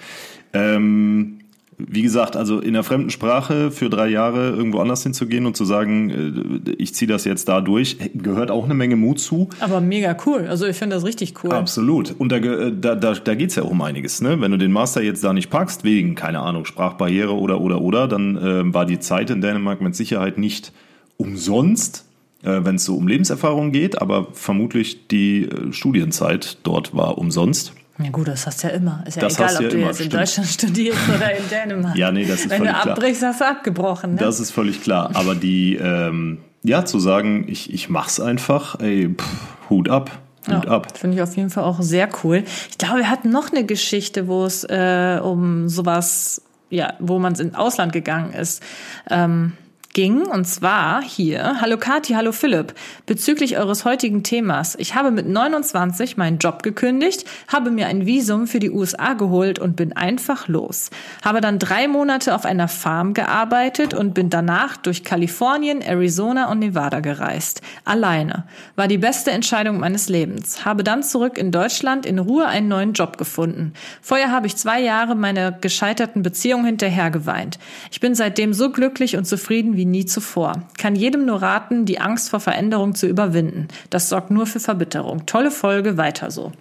Ähm, 0.53 1.39
wie 1.77 2.01
gesagt, 2.01 2.35
also 2.35 2.59
in 2.59 2.69
einer 2.69 2.83
fremden 2.83 3.09
Sprache 3.09 3.71
für 3.71 3.89
drei 3.89 4.07
Jahre 4.07 4.49
irgendwo 4.49 4.79
anders 4.79 5.03
hinzugehen 5.03 5.45
und 5.45 5.57
zu 5.57 5.65
sagen, 5.65 6.63
äh, 6.67 6.71
ich 6.77 6.93
ziehe 6.95 7.07
das 7.07 7.25
jetzt 7.25 7.47
da 7.47 7.61
durch, 7.61 7.97
gehört 8.13 8.51
auch 8.51 8.65
eine 8.65 8.73
Menge 8.73 8.95
Mut 8.95 9.19
zu. 9.19 9.49
Aber 9.59 9.81
mega 9.81 10.15
cool. 10.25 10.47
Also 10.47 10.65
ich 10.65 10.77
finde 10.77 10.95
das 10.95 11.05
richtig 11.05 11.43
cool. 11.43 11.51
Absolut. 11.51 12.15
Und 12.17 12.31
da, 12.31 12.37
äh, 12.37 12.73
da, 12.75 12.95
da, 12.95 13.13
da 13.13 13.35
geht's 13.35 13.55
ja 13.55 13.63
auch 13.63 13.71
um 13.71 13.81
einiges. 13.81 14.21
Ne? 14.21 14.39
Wenn 14.41 14.51
du 14.51 14.57
den 14.57 14.71
Master 14.71 15.01
jetzt 15.01 15.23
da 15.23 15.33
nicht 15.33 15.49
packst, 15.49 15.83
wegen, 15.83 16.15
keine 16.15 16.39
Ahnung, 16.39 16.65
Sprachbarriere 16.65 17.35
oder, 17.35 17.61
oder, 17.61 17.81
oder, 17.81 18.07
dann 18.07 18.37
äh, 18.37 18.73
war 18.73 18.85
die 18.85 18.99
Zeit 18.99 19.29
in 19.29 19.41
Dänemark 19.41 19.81
mit 19.81 19.95
Sicherheit 19.95 20.37
nicht 20.37 20.71
umsonst, 21.17 22.05
äh, 22.43 22.59
wenn 22.63 22.75
es 22.75 22.85
so 22.85 22.95
um 22.95 23.07
Lebenserfahrung 23.07 23.71
geht, 23.71 24.01
aber 24.01 24.27
vermutlich 24.33 25.07
die 25.07 25.45
äh, 25.45 25.71
Studienzeit 25.71 26.57
dort 26.63 26.95
war 26.95 27.17
umsonst. 27.17 27.73
Ja 27.99 28.09
gut, 28.09 28.27
das 28.27 28.47
hast 28.47 28.63
du 28.63 28.67
ja 28.69 28.73
immer. 28.73 29.03
Ist 29.07 29.15
ja 29.17 29.21
Das 29.21 29.35
egal, 29.35 29.49
du 29.49 29.55
ob 29.57 29.61
ja 29.63 29.69
du 29.69 29.77
immer, 29.77 29.87
jetzt 29.87 29.99
in 29.99 30.05
stimmt. 30.07 30.21
Deutschland 30.21 30.49
studierst 30.49 31.09
oder 31.15 31.37
in 31.37 31.49
Dänemark. 31.49 31.95
Ja, 31.97 32.11
nee, 32.11 32.25
das 32.25 32.39
ist 32.41 32.49
Wenn 32.49 32.57
völlig 32.59 32.73
du 32.73 32.81
klar. 32.81 32.93
abbrichst, 32.97 33.23
hast 33.23 33.41
du 33.41 33.45
abgebrochen. 33.47 34.13
Ne? 34.15 34.19
Das 34.19 34.39
ist 34.39 34.51
völlig 34.51 34.81
klar. 34.81 35.11
Aber 35.13 35.35
die, 35.35 35.75
ähm, 35.75 36.39
ja, 36.63 36.85
zu 36.85 36.97
sagen, 36.99 37.45
ich, 37.47 37.71
ich 37.73 37.89
mach's 37.89 38.19
einfach, 38.19 38.79
ey, 38.79 39.09
pff, 39.15 39.69
Hut 39.69 39.89
ab. 39.89 40.09
Hut 40.47 40.65
Ja, 40.65 40.71
ab. 40.71 40.97
Finde 40.97 41.17
ich 41.17 41.21
auf 41.23 41.35
jeden 41.37 41.49
Fall 41.51 41.63
auch 41.65 41.81
sehr 41.81 42.09
cool. 42.23 42.43
Ich 42.71 42.77
glaube, 42.79 42.97
wir 42.99 43.09
hatten 43.09 43.29
noch 43.29 43.51
eine 43.51 43.63
Geschichte, 43.65 44.27
wo 44.27 44.43
es 44.45 44.63
äh, 44.63 45.19
um 45.21 45.69
sowas, 45.69 46.41
ja, 46.71 46.93
wo 46.99 47.19
man 47.19 47.35
ins 47.35 47.53
Ausland 47.55 47.93
gegangen 47.93 48.33
ist. 48.33 48.63
Ähm, 49.09 49.53
ging 49.93 50.25
und 50.25 50.45
zwar 50.45 51.03
hier, 51.03 51.61
hallo 51.61 51.77
Kathi, 51.77 52.13
hallo 52.13 52.31
Philipp, 52.31 52.73
bezüglich 53.05 53.57
eures 53.57 53.85
heutigen 53.85 54.23
Themas. 54.23 54.75
Ich 54.79 54.95
habe 54.95 55.11
mit 55.11 55.27
29 55.29 56.17
meinen 56.17 56.39
Job 56.39 56.63
gekündigt, 56.63 57.25
habe 57.47 57.69
mir 57.69 57.85
ein 57.85 58.07
Visum 58.07 58.47
für 58.47 58.57
die 58.59 58.71
USA 58.71 59.13
geholt 59.13 59.59
und 59.59 59.75
bin 59.75 59.95
einfach 59.95 60.47
los. 60.47 60.89
Habe 61.23 61.41
dann 61.41 61.59
drei 61.59 61.87
Monate 61.87 62.33
auf 62.33 62.43
einer 62.43 62.67
Farm 62.67 63.13
gearbeitet 63.13 63.93
und 63.93 64.15
bin 64.15 64.31
danach 64.31 64.77
durch 64.77 65.03
Kalifornien, 65.03 65.81
Arizona 65.81 66.51
und 66.51 66.59
Nevada 66.59 66.99
gereist. 66.99 67.61
Alleine. 67.85 68.45
War 68.75 68.87
die 68.87 68.97
beste 68.97 69.29
Entscheidung 69.29 69.79
meines 69.79 70.09
Lebens. 70.09 70.65
Habe 70.65 70.83
dann 70.83 71.03
zurück 71.03 71.37
in 71.37 71.51
Deutschland 71.51 72.07
in 72.07 72.17
Ruhe 72.17 72.47
einen 72.47 72.67
neuen 72.67 72.93
Job 72.93 73.19
gefunden. 73.19 73.73
Vorher 74.01 74.31
habe 74.31 74.47
ich 74.47 74.55
zwei 74.55 74.81
Jahre 74.81 75.13
meiner 75.13 75.51
gescheiterten 75.51 76.23
Beziehung 76.23 76.65
hinterher 76.65 77.11
geweint. 77.11 77.59
Ich 77.91 77.99
bin 77.99 78.15
seitdem 78.15 78.53
so 78.53 78.71
glücklich 78.71 79.17
und 79.17 79.25
zufrieden 79.25 79.77
wie 79.77 79.82
nie 79.85 80.05
zuvor. 80.05 80.63
Kann 80.77 80.95
jedem 80.95 81.25
nur 81.25 81.41
raten, 81.41 81.85
die 81.85 81.99
Angst 81.99 82.29
vor 82.29 82.39
Veränderung 82.39 82.95
zu 82.95 83.07
überwinden. 83.07 83.67
Das 83.89 84.09
sorgt 84.09 84.31
nur 84.31 84.45
für 84.45 84.59
Verbitterung. 84.59 85.25
Tolle 85.25 85.51
Folge, 85.51 85.97
weiter 85.97 86.31
so. 86.31 86.51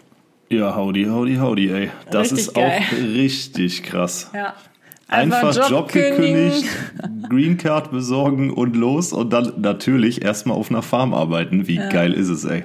Ja, 0.48 0.76
howdy, 0.76 1.04
howdy, 1.06 1.36
howdy, 1.36 1.70
ey. 1.70 1.90
Das 2.10 2.32
Richtig 2.32 2.48
ist 2.48 2.54
geil. 2.54 2.80
auch 2.80 2.92
richtig 3.14 3.82
krass. 3.82 4.30
Ja. 4.34 4.54
Einfach, 5.08 5.54
Job 5.54 5.68
Job, 5.68 5.88
kündigen. 5.88 6.16
gekündigt, 6.18 6.66
Green 7.28 7.58
Card 7.58 7.90
besorgen 7.90 8.50
und 8.50 8.76
los 8.76 9.12
und 9.12 9.30
dann 9.30 9.52
natürlich 9.58 10.22
erstmal 10.22 10.56
auf 10.56 10.70
einer 10.70 10.80
Farm 10.82 11.12
arbeiten. 11.12 11.68
Wie 11.68 11.76
geil 11.76 12.14
ist 12.14 12.28
es, 12.28 12.44
ey? 12.44 12.64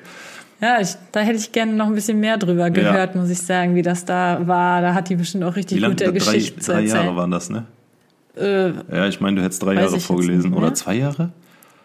Ja, 0.61 0.79
ich, 0.81 0.95
da 1.11 1.19
hätte 1.19 1.37
ich 1.37 1.51
gerne 1.51 1.73
noch 1.73 1.87
ein 1.87 1.93
bisschen 1.93 2.19
mehr 2.19 2.37
drüber 2.37 2.69
gehört, 2.71 3.15
muss 3.15 3.29
ich 3.29 3.39
sagen, 3.39 3.75
wie 3.75 3.81
das 3.81 4.05
da 4.05 4.47
war. 4.47 4.81
Da 4.81 4.93
hat 4.93 5.09
die 5.09 5.15
bestimmt 5.15 5.43
auch 5.43 5.55
richtig 5.55 5.77
Wie 5.77 5.81
lange? 5.81 5.95
gute 5.95 6.13
Geschichten 6.13 6.61
zu 6.61 6.71
drei. 6.71 6.81
Jahre 6.81 7.15
waren 7.15 7.31
das, 7.31 7.49
ne? 7.49 7.65
Äh, 8.39 8.73
Ja, 8.95 9.07
ich 9.07 9.19
meine, 9.19 9.37
du 9.37 9.43
hättest 9.43 9.63
drei 9.63 9.73
Jahre 9.75 9.99
vorgelesen. 9.99 10.53
Oder 10.53 10.73
zwei 10.73 10.95
Jahre? 10.95 11.31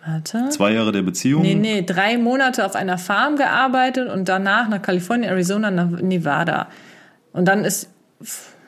warte. 0.06 0.48
Zwei 0.50 0.72
Jahre 0.72 0.92
der 0.92 1.02
Beziehung? 1.02 1.42
Nee, 1.42 1.54
nee, 1.54 1.82
drei 1.82 2.18
Monate 2.18 2.64
auf 2.64 2.74
einer 2.74 2.98
Farm 2.98 3.36
gearbeitet 3.36 4.10
und 4.10 4.28
danach 4.28 4.68
nach 4.68 4.82
Kalifornien, 4.82 5.30
Arizona, 5.30 5.70
nach 5.70 5.90
Nevada. 5.90 6.68
Und 7.32 7.46
dann 7.46 7.64
ist, 7.64 7.88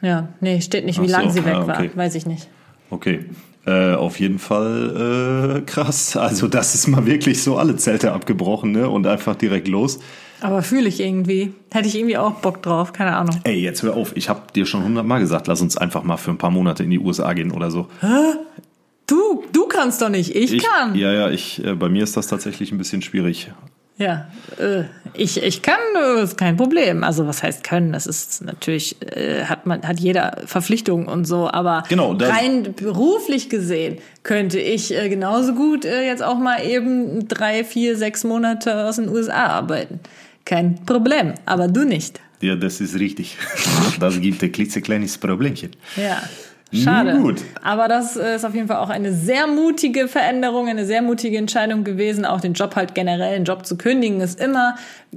ja, 0.00 0.28
nee, 0.40 0.60
steht 0.60 0.84
nicht, 0.84 1.00
wie 1.00 1.08
so, 1.08 1.16
lange 1.16 1.30
sie 1.30 1.44
weg 1.44 1.54
ja, 1.54 1.62
okay. 1.62 1.90
war, 1.94 2.04
weiß 2.04 2.14
ich 2.14 2.26
nicht. 2.26 2.48
Okay. 2.90 3.26
Äh, 3.66 3.94
auf 3.94 4.20
jeden 4.20 4.38
Fall 4.38 5.56
äh, 5.56 5.60
krass. 5.62 6.16
Also 6.16 6.48
das 6.48 6.74
ist 6.74 6.86
mal 6.86 7.06
wirklich 7.06 7.42
so 7.42 7.56
alle 7.56 7.76
Zelte 7.76 8.12
abgebrochen 8.12 8.72
ne? 8.72 8.88
und 8.88 9.06
einfach 9.06 9.36
direkt 9.36 9.68
los. 9.68 10.00
Aber 10.44 10.62
fühle 10.62 10.88
ich 10.88 11.00
irgendwie. 11.00 11.54
Hätte 11.72 11.88
ich 11.88 11.96
irgendwie 11.96 12.18
auch 12.18 12.32
Bock 12.32 12.62
drauf, 12.62 12.92
keine 12.92 13.16
Ahnung. 13.16 13.40
Ey, 13.44 13.54
jetzt 13.62 13.82
hör 13.82 13.96
auf. 13.96 14.14
Ich 14.14 14.28
habe 14.28 14.42
dir 14.54 14.66
schon 14.66 14.84
hundertmal 14.84 15.18
gesagt, 15.18 15.46
lass 15.46 15.62
uns 15.62 15.78
einfach 15.78 16.02
mal 16.02 16.18
für 16.18 16.32
ein 16.32 16.36
paar 16.36 16.50
Monate 16.50 16.82
in 16.82 16.90
die 16.90 16.98
USA 16.98 17.32
gehen 17.32 17.50
oder 17.50 17.70
so. 17.70 17.88
Du, 19.06 19.42
du 19.52 19.66
kannst 19.66 20.02
doch 20.02 20.10
nicht, 20.10 20.36
ich, 20.36 20.62
kann. 20.62 20.94
Ja, 20.96 21.12
ja, 21.12 21.30
ich, 21.30 21.64
äh, 21.64 21.74
bei 21.74 21.88
mir 21.88 22.02
ist 22.02 22.18
das 22.18 22.26
tatsächlich 22.26 22.72
ein 22.72 22.76
bisschen 22.78 23.00
schwierig. 23.00 23.52
Ja, 23.96 24.26
äh, 24.58 24.84
ich, 25.14 25.42
ich 25.42 25.62
kann, 25.62 25.78
äh, 25.96 26.24
ist 26.24 26.36
kein 26.36 26.58
Problem. 26.58 27.04
Also 27.04 27.26
was 27.26 27.42
heißt 27.42 27.64
können? 27.64 27.92
Das 27.92 28.06
ist 28.06 28.44
natürlich, 28.44 28.96
äh, 29.00 29.44
hat 29.44 29.64
man, 29.64 29.86
hat 29.86 29.98
jeder 29.98 30.42
Verpflichtungen 30.44 31.06
und 31.06 31.26
so, 31.26 31.48
aber 31.48 31.84
Genau, 31.88 32.12
rein 32.12 32.74
beruflich 32.74 33.48
gesehen 33.48 33.98
könnte 34.24 34.58
ich 34.58 34.94
äh, 34.94 35.08
genauso 35.08 35.54
gut 35.54 35.84
äh, 35.84 36.04
jetzt 36.04 36.22
auch 36.22 36.38
mal 36.38 36.66
eben 36.66 37.28
drei, 37.28 37.62
vier, 37.64 37.96
sechs 37.96 38.24
Monate 38.24 38.84
aus 38.84 38.96
den 38.96 39.08
USA 39.08 39.46
arbeiten. 39.46 40.00
Kein 40.44 40.84
Problem, 40.84 41.34
aber 41.46 41.68
du 41.68 41.84
nicht. 41.84 42.20
Ja, 42.40 42.54
das 42.56 42.80
ist 42.80 42.94
richtig. 42.98 43.36
Das 44.00 44.20
gibt 44.20 44.42
ein 44.42 44.50
klitzekleines 44.52 45.18
Problemchen. 45.18 45.70
Ja. 45.96 46.22
Schade. 46.72 47.18
Gut. 47.20 47.40
Aber 47.62 47.86
das 47.86 48.16
ist 48.16 48.44
auf 48.44 48.52
jeden 48.54 48.66
Fall 48.66 48.78
auch 48.78 48.88
eine 48.88 49.14
sehr 49.14 49.46
mutige 49.46 50.08
Veränderung, 50.08 50.66
eine 50.68 50.84
sehr 50.84 51.02
mutige 51.02 51.38
Entscheidung 51.38 51.84
gewesen. 51.84 52.24
Auch 52.24 52.40
den 52.40 52.54
Job 52.54 52.74
halt 52.74 52.94
generell, 52.96 53.36
einen 53.36 53.44
Job 53.44 53.64
zu 53.64 53.76
kündigen, 53.78 54.20
ist 54.20 54.40
immer 54.40 54.74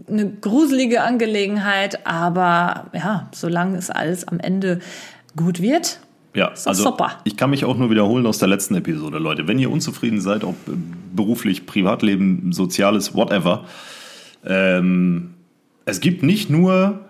eine 0.08 0.30
gruselige 0.30 1.02
Angelegenheit. 1.02 2.06
Aber 2.06 2.86
ja, 2.94 3.28
solange 3.34 3.78
es 3.80 3.90
alles 3.90 4.28
am 4.28 4.40
Ende 4.40 4.80
gut 5.36 5.60
wird, 5.60 6.00
Ja, 6.36 6.50
also 6.66 6.84
super. 6.84 7.14
ich 7.24 7.36
kann 7.38 7.50
mich 7.50 7.66
auch 7.66 7.76
nur 7.78 7.90
wiederholen 7.90 8.28
aus 8.28 8.38
der 8.38 8.48
letzten 8.50 8.76
Episode, 8.76 9.18
Leute. 9.18 9.48
Wenn 9.48 9.58
ihr 9.58 9.72
unzufrieden 9.72 10.22
seid, 10.22 10.44
ob 10.44 10.56
beruflich, 11.16 11.66
Privatleben, 11.66 12.52
Soziales, 12.54 13.16
whatever, 13.16 13.66
ähm, 14.48 15.34
es 15.86 16.00
gibt 16.00 16.24
nicht 16.24 16.50
nur 16.50 17.06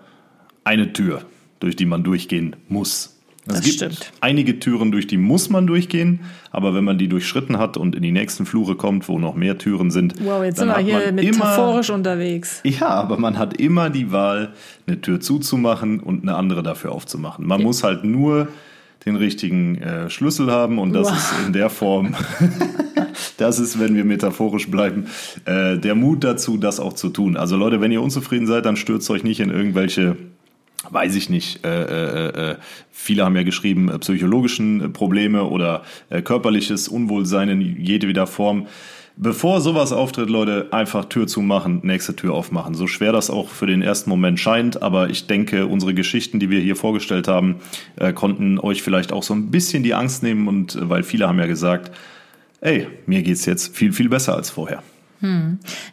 eine 0.64 0.92
Tür, 0.92 1.22
durch 1.60 1.76
die 1.76 1.86
man 1.86 2.02
durchgehen 2.04 2.56
muss. 2.68 3.14
Es 3.46 3.54
Das 3.54 3.62
gibt 3.62 3.76
stimmt. 3.76 4.12
einige 4.20 4.58
Türen, 4.58 4.92
durch 4.92 5.06
die 5.06 5.16
muss 5.16 5.48
man 5.48 5.66
durchgehen, 5.66 6.20
aber 6.50 6.74
wenn 6.74 6.84
man 6.84 6.98
die 6.98 7.08
durchschritten 7.08 7.58
hat 7.58 7.78
und 7.78 7.94
in 7.96 8.02
die 8.02 8.12
nächsten 8.12 8.44
Flure 8.44 8.76
kommt, 8.76 9.08
wo 9.08 9.18
noch 9.18 9.34
mehr 9.34 9.56
Türen 9.56 9.90
sind, 9.90 10.14
wow, 10.22 10.44
jetzt 10.44 10.60
dann 10.60 10.68
sind 10.68 10.86
wir 10.86 11.00
hier 11.00 11.12
metaphorisch 11.12 11.88
unterwegs. 11.88 12.60
ja, 12.64 12.88
aber 12.88 13.16
man 13.18 13.38
hat 13.38 13.58
immer 13.58 13.88
die 13.88 14.12
Wahl, 14.12 14.52
eine 14.86 15.00
Tür 15.00 15.20
zuzumachen 15.20 16.00
und 16.00 16.22
eine 16.24 16.36
andere 16.36 16.62
dafür 16.62 16.92
aufzumachen. 16.92 17.46
Man 17.46 17.62
muss 17.62 17.82
halt 17.82 18.04
nur 18.04 18.48
den 19.04 19.16
richtigen 19.16 19.76
äh, 19.78 20.10
Schlüssel 20.10 20.50
haben 20.50 20.78
und 20.78 20.92
das 20.92 21.08
Wow. 21.08 21.16
ist 21.16 21.46
in 21.46 21.52
der 21.52 21.70
Form, 21.70 22.14
das 23.36 23.58
ist, 23.58 23.78
wenn 23.78 23.94
wir 23.94 24.04
metaphorisch 24.04 24.70
bleiben, 24.70 25.06
äh, 25.44 25.78
der 25.78 25.94
Mut 25.94 26.24
dazu, 26.24 26.56
das 26.56 26.80
auch 26.80 26.92
zu 26.92 27.08
tun. 27.08 27.36
Also 27.36 27.56
Leute, 27.56 27.80
wenn 27.80 27.92
ihr 27.92 28.02
unzufrieden 28.02 28.46
seid, 28.46 28.66
dann 28.66 28.76
stürzt 28.76 29.08
euch 29.10 29.24
nicht 29.24 29.40
in 29.40 29.50
irgendwelche 29.50 30.16
weiß 30.90 31.16
ich 31.16 31.28
nicht, 31.28 31.64
äh, 31.66 31.82
äh, 31.82 32.52
äh, 32.52 32.56
viele 32.90 33.24
haben 33.24 33.36
ja 33.36 33.42
geschrieben, 33.42 33.88
äh, 33.88 33.98
psychologischen 33.98 34.80
äh, 34.80 34.88
Probleme 34.88 35.44
oder 35.44 35.82
äh, 36.08 36.22
körperliches 36.22 36.88
Unwohlsein 36.88 37.48
in 37.48 37.60
jedweder 37.60 38.26
Form. 38.26 38.66
Bevor 39.20 39.60
sowas 39.60 39.90
auftritt, 39.92 40.30
Leute, 40.30 40.68
einfach 40.70 41.06
Tür 41.06 41.26
zumachen, 41.26 41.80
nächste 41.82 42.14
Tür 42.14 42.34
aufmachen. 42.34 42.74
So 42.74 42.86
schwer 42.86 43.10
das 43.10 43.30
auch 43.30 43.48
für 43.48 43.66
den 43.66 43.82
ersten 43.82 44.08
Moment 44.10 44.38
scheint, 44.38 44.80
aber 44.80 45.10
ich 45.10 45.26
denke, 45.26 45.66
unsere 45.66 45.92
Geschichten, 45.92 46.38
die 46.38 46.50
wir 46.50 46.60
hier 46.60 46.76
vorgestellt 46.76 47.26
haben, 47.26 47.56
äh, 47.96 48.12
konnten 48.12 48.60
euch 48.60 48.80
vielleicht 48.82 49.12
auch 49.12 49.24
so 49.24 49.34
ein 49.34 49.50
bisschen 49.50 49.82
die 49.82 49.94
Angst 49.94 50.22
nehmen 50.22 50.46
und 50.46 50.76
äh, 50.76 50.88
weil 50.88 51.02
viele 51.02 51.26
haben 51.26 51.40
ja 51.40 51.46
gesagt, 51.46 51.90
ey, 52.60 52.86
mir 53.06 53.22
geht's 53.22 53.44
jetzt 53.44 53.76
viel, 53.76 53.92
viel 53.92 54.08
besser 54.08 54.36
als 54.36 54.50
vorher. 54.50 54.82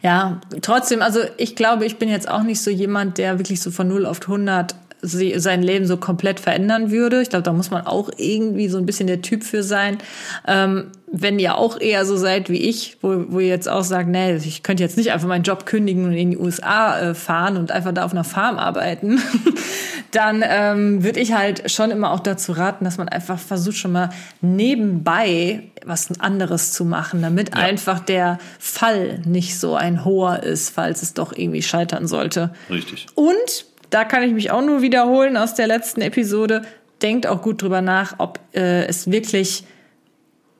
Ja, 0.04 0.40
trotzdem, 0.62 1.02
also 1.02 1.18
ich 1.36 1.56
glaube, 1.56 1.84
ich 1.84 1.96
bin 1.96 2.08
jetzt 2.08 2.28
auch 2.30 2.44
nicht 2.44 2.60
so 2.60 2.70
jemand, 2.70 3.18
der 3.18 3.40
wirklich 3.40 3.60
so 3.60 3.72
von 3.72 3.88
0 3.88 4.06
auf 4.06 4.20
100 4.20 4.76
sie- 5.02 5.38
sein 5.40 5.64
Leben 5.64 5.84
so 5.86 5.96
komplett 5.96 6.38
verändern 6.38 6.92
würde. 6.92 7.20
Ich 7.22 7.28
glaube, 7.30 7.42
da 7.42 7.52
muss 7.52 7.72
man 7.72 7.86
auch 7.88 8.08
irgendwie 8.18 8.68
so 8.68 8.78
ein 8.78 8.86
bisschen 8.86 9.08
der 9.08 9.22
Typ 9.22 9.42
für 9.42 9.64
sein. 9.64 9.98
Ähm, 10.46 10.92
wenn 11.08 11.38
ihr 11.38 11.56
auch 11.56 11.80
eher 11.80 12.04
so 12.04 12.16
seid 12.16 12.50
wie 12.50 12.68
ich, 12.68 12.98
wo, 13.00 13.26
wo 13.28 13.38
ihr 13.38 13.48
jetzt 13.48 13.68
auch 13.68 13.84
sagt, 13.84 14.08
nee, 14.08 14.36
ich 14.36 14.62
könnte 14.62 14.82
jetzt 14.82 14.96
nicht 14.96 15.12
einfach 15.12 15.28
meinen 15.28 15.44
Job 15.44 15.64
kündigen 15.64 16.04
und 16.04 16.12
in 16.12 16.32
die 16.32 16.36
USA 16.36 16.98
äh, 16.98 17.14
fahren 17.14 17.56
und 17.56 17.70
einfach 17.70 17.92
da 17.92 18.04
auf 18.04 18.12
einer 18.12 18.24
Farm 18.24 18.58
arbeiten, 18.58 19.20
dann 20.10 20.42
ähm, 20.44 21.04
würde 21.04 21.20
ich 21.20 21.32
halt 21.32 21.70
schon 21.70 21.90
immer 21.90 22.10
auch 22.10 22.20
dazu 22.20 22.52
raten, 22.52 22.84
dass 22.84 22.98
man 22.98 23.08
einfach 23.08 23.38
versucht, 23.38 23.76
schon 23.76 23.92
mal 23.92 24.10
nebenbei 24.40 25.62
was 25.84 26.20
anderes 26.20 26.72
zu 26.72 26.84
machen, 26.84 27.22
damit 27.22 27.54
einfach 27.54 28.00
der 28.00 28.38
Fall 28.58 29.20
nicht 29.24 29.58
so 29.58 29.76
ein 29.76 30.04
hoher 30.04 30.42
ist, 30.42 30.70
falls 30.70 31.02
es 31.02 31.14
doch 31.14 31.32
irgendwie 31.32 31.62
scheitern 31.62 32.08
sollte. 32.08 32.50
Richtig. 32.68 33.06
Und 33.14 33.66
da 33.90 34.04
kann 34.04 34.24
ich 34.24 34.32
mich 34.32 34.50
auch 34.50 34.62
nur 34.62 34.82
wiederholen 34.82 35.36
aus 35.36 35.54
der 35.54 35.68
letzten 35.68 36.00
Episode. 36.00 36.62
Denkt 37.02 37.28
auch 37.28 37.42
gut 37.42 37.62
drüber 37.62 37.80
nach, 37.80 38.16
ob 38.18 38.40
äh, 38.52 38.86
es 38.86 39.10
wirklich 39.10 39.64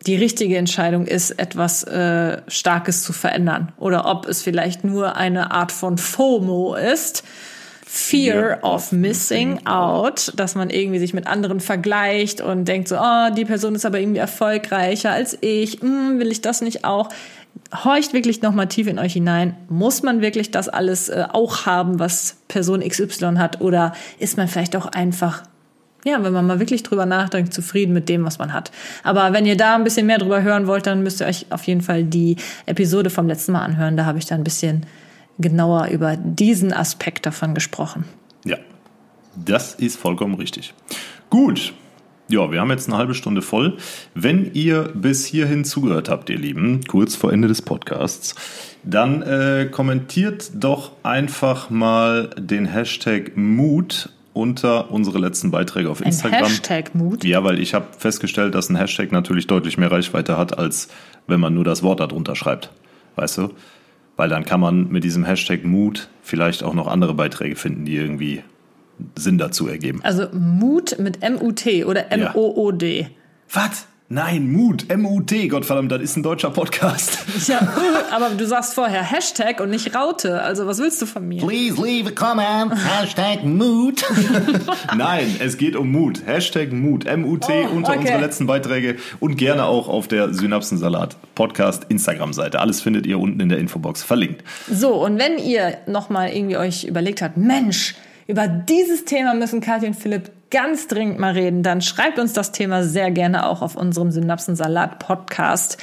die 0.06 0.16
richtige 0.16 0.56
Entscheidung 0.56 1.06
ist, 1.06 1.32
etwas 1.32 1.82
äh, 1.84 2.40
Starkes 2.48 3.02
zu 3.02 3.12
verändern. 3.12 3.72
Oder 3.76 4.06
ob 4.06 4.26
es 4.26 4.42
vielleicht 4.42 4.84
nur 4.84 5.16
eine 5.16 5.50
Art 5.50 5.72
von 5.72 5.98
FOMO 5.98 6.74
ist. 6.74 7.24
Fear 7.88 8.58
of 8.62 8.92
missing 8.92 9.64
out, 9.64 10.32
dass 10.36 10.54
man 10.54 10.70
irgendwie 10.70 10.98
sich 10.98 11.14
mit 11.14 11.26
anderen 11.26 11.60
vergleicht 11.60 12.40
und 12.40 12.66
denkt 12.66 12.88
so, 12.88 12.96
oh, 12.98 13.30
die 13.34 13.44
Person 13.44 13.74
ist 13.74 13.86
aber 13.86 14.00
irgendwie 14.00 14.18
erfolgreicher 14.18 15.12
als 15.12 15.38
ich, 15.40 15.80
hm, 15.80 16.18
will 16.18 16.30
ich 16.30 16.40
das 16.40 16.60
nicht 16.60 16.84
auch? 16.84 17.08
Horcht 17.84 18.12
wirklich 18.12 18.42
nochmal 18.42 18.66
tief 18.66 18.86
in 18.86 18.98
euch 18.98 19.14
hinein. 19.14 19.56
Muss 19.68 20.02
man 20.02 20.20
wirklich 20.20 20.50
das 20.50 20.68
alles 20.68 21.08
äh, 21.08 21.26
auch 21.32 21.64
haben, 21.64 21.98
was 21.98 22.36
Person 22.48 22.86
XY 22.86 23.36
hat? 23.38 23.60
Oder 23.60 23.92
ist 24.18 24.36
man 24.36 24.48
vielleicht 24.48 24.76
auch 24.76 24.86
einfach 24.86 25.44
ja, 26.06 26.22
wenn 26.22 26.32
man 26.32 26.46
mal 26.46 26.60
wirklich 26.60 26.84
drüber 26.84 27.04
nachdenkt, 27.04 27.52
zufrieden 27.52 27.92
mit 27.92 28.08
dem, 28.08 28.24
was 28.24 28.38
man 28.38 28.52
hat. 28.52 28.70
Aber 29.02 29.32
wenn 29.32 29.44
ihr 29.44 29.56
da 29.56 29.74
ein 29.74 29.84
bisschen 29.84 30.06
mehr 30.06 30.18
drüber 30.18 30.42
hören 30.42 30.68
wollt, 30.68 30.86
dann 30.86 31.02
müsst 31.02 31.20
ihr 31.20 31.26
euch 31.26 31.46
auf 31.50 31.64
jeden 31.64 31.80
Fall 31.80 32.04
die 32.04 32.36
Episode 32.66 33.10
vom 33.10 33.26
letzten 33.26 33.52
Mal 33.52 33.62
anhören. 33.62 33.96
Da 33.96 34.04
habe 34.04 34.18
ich 34.18 34.24
da 34.26 34.36
ein 34.36 34.44
bisschen 34.44 34.86
genauer 35.38 35.88
über 35.88 36.16
diesen 36.16 36.72
Aspekt 36.72 37.26
davon 37.26 37.54
gesprochen. 37.54 38.04
Ja, 38.44 38.56
das 39.34 39.74
ist 39.74 39.98
vollkommen 39.98 40.34
richtig. 40.34 40.74
Gut. 41.28 41.74
Ja, 42.28 42.50
wir 42.50 42.60
haben 42.60 42.70
jetzt 42.70 42.88
eine 42.88 42.96
halbe 42.96 43.14
Stunde 43.14 43.40
voll. 43.40 43.76
Wenn 44.14 44.52
ihr 44.52 44.90
bis 44.94 45.26
hierhin 45.26 45.64
zugehört 45.64 46.08
habt, 46.08 46.28
ihr 46.28 46.38
Lieben, 46.38 46.80
kurz 46.88 47.14
vor 47.14 47.32
Ende 47.32 47.46
des 47.46 47.62
Podcasts, 47.62 48.34
dann 48.82 49.22
äh, 49.22 49.68
kommentiert 49.70 50.50
doch 50.54 50.92
einfach 51.04 51.70
mal 51.70 52.30
den 52.36 52.66
Hashtag 52.66 53.36
Mut 53.36 54.10
unter 54.36 54.90
unsere 54.90 55.18
letzten 55.18 55.50
Beiträge 55.50 55.90
auf 55.90 56.00
Instagram. 56.00 56.44
Ein 56.44 56.44
Hashtag 56.44 56.94
Mut? 56.94 57.24
Ja, 57.24 57.42
weil 57.42 57.58
ich 57.58 57.74
habe 57.74 57.86
festgestellt, 57.98 58.54
dass 58.54 58.68
ein 58.68 58.76
Hashtag 58.76 59.10
natürlich 59.10 59.46
deutlich 59.46 59.78
mehr 59.78 59.90
Reichweite 59.90 60.36
hat, 60.36 60.58
als 60.58 60.88
wenn 61.26 61.40
man 61.40 61.54
nur 61.54 61.64
das 61.64 61.82
Wort 61.82 62.00
darunter 62.00 62.36
schreibt. 62.36 62.70
Weißt 63.16 63.38
du? 63.38 63.50
Weil 64.16 64.28
dann 64.28 64.44
kann 64.44 64.60
man 64.60 64.88
mit 64.88 65.04
diesem 65.04 65.24
Hashtag 65.24 65.64
Mut 65.64 66.08
vielleicht 66.22 66.62
auch 66.62 66.74
noch 66.74 66.86
andere 66.86 67.14
Beiträge 67.14 67.56
finden, 67.56 67.86
die 67.86 67.96
irgendwie 67.96 68.42
Sinn 69.14 69.38
dazu 69.38 69.68
ergeben. 69.68 70.00
Also 70.02 70.28
Mut 70.32 70.98
mit 70.98 71.22
M-U-T 71.22 71.84
oder 71.84 72.12
M-O-O-D. 72.12 73.08
Was? 73.52 73.86
Nein, 74.08 74.52
Mut, 74.52 74.88
M-U-T, 74.88 75.48
Gottverdammt, 75.48 75.90
das 75.90 76.00
ist 76.00 76.16
ein 76.16 76.22
deutscher 76.22 76.50
Podcast. 76.50 77.18
Ja, 77.48 77.60
aber 78.12 78.30
du 78.30 78.46
sagst 78.46 78.74
vorher 78.74 79.02
Hashtag 79.02 79.60
und 79.60 79.70
nicht 79.70 79.94
Raute. 79.94 80.42
Also 80.42 80.66
was 80.66 80.78
willst 80.78 81.02
du 81.02 81.06
von 81.06 81.26
mir? 81.28 81.42
Please 81.44 81.80
leave 81.80 82.08
a 82.08 82.12
comment, 82.12 82.72
Hashtag 82.72 83.44
Mut. 83.44 84.04
Nein, 84.96 85.36
es 85.40 85.58
geht 85.58 85.76
um 85.76 85.90
Mut. 85.92 86.22
Hashtag 86.24 86.72
Mut, 86.72 87.04
M-U-T 87.04 87.52
Oh, 87.52 87.76
unter 87.76 87.90
okay. 87.90 87.98
unsere 88.00 88.20
letzten 88.20 88.46
Beiträge 88.46 88.96
und 89.20 89.36
gerne 89.36 89.64
auch 89.64 89.88
auf 89.88 90.08
der 90.08 90.32
Synapsensalat 90.32 91.16
Podcast 91.34 91.84
Instagram-Seite. 91.88 92.58
Alles 92.60 92.80
findet 92.80 93.06
ihr 93.06 93.18
unten 93.18 93.40
in 93.40 93.48
der 93.48 93.58
Infobox 93.58 94.02
verlinkt. 94.02 94.42
So, 94.70 94.94
und 95.04 95.18
wenn 95.18 95.38
ihr 95.38 95.78
nochmal 95.86 96.30
irgendwie 96.30 96.56
euch 96.56 96.84
überlegt 96.84 97.22
habt, 97.22 97.36
Mensch, 97.36 97.94
über 98.26 98.48
dieses 98.48 99.04
Thema 99.04 99.34
müssen 99.34 99.60
Katja 99.60 99.88
und 99.88 99.94
Philipp 99.94 100.30
ganz 100.50 100.86
dringend 100.88 101.18
mal 101.18 101.32
reden, 101.32 101.62
dann 101.62 101.80
schreibt 101.82 102.18
uns 102.18 102.32
das 102.32 102.52
Thema 102.52 102.82
sehr 102.82 103.10
gerne 103.10 103.46
auch 103.46 103.62
auf 103.62 103.76
unserem 103.76 104.10
Synapsensalat 104.10 104.98
Podcast 104.98 105.78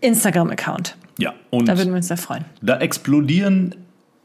Instagram-Account. 0.00 0.96
Ja, 1.18 1.34
und 1.50 1.68
Da 1.68 1.76
würden 1.76 1.90
wir 1.90 1.96
uns 1.96 2.08
sehr 2.08 2.16
freuen. 2.16 2.44
da 2.62 2.78
explodieren 2.78 3.74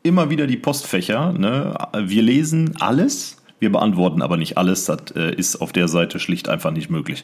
immer 0.04 0.30
wieder 0.30 0.48
die 0.48 0.58
Postfächer. 0.58 1.34
Ne? 1.34 1.76
Wir 1.98 2.22
lesen 2.22 2.76
alles, 2.80 3.38
wir 3.60 3.72
beantworten 3.72 4.22
aber 4.22 4.38
nicht 4.38 4.58
alles. 4.58 4.86
Das 4.86 5.00
äh, 5.16 5.34
ist 5.34 5.56
auf 5.62 5.72
der 5.72 5.88
Seite 5.88 6.20
schlicht 6.20 6.50
einfach 6.50 6.72
nicht 6.72 6.90
möglich. 6.90 7.24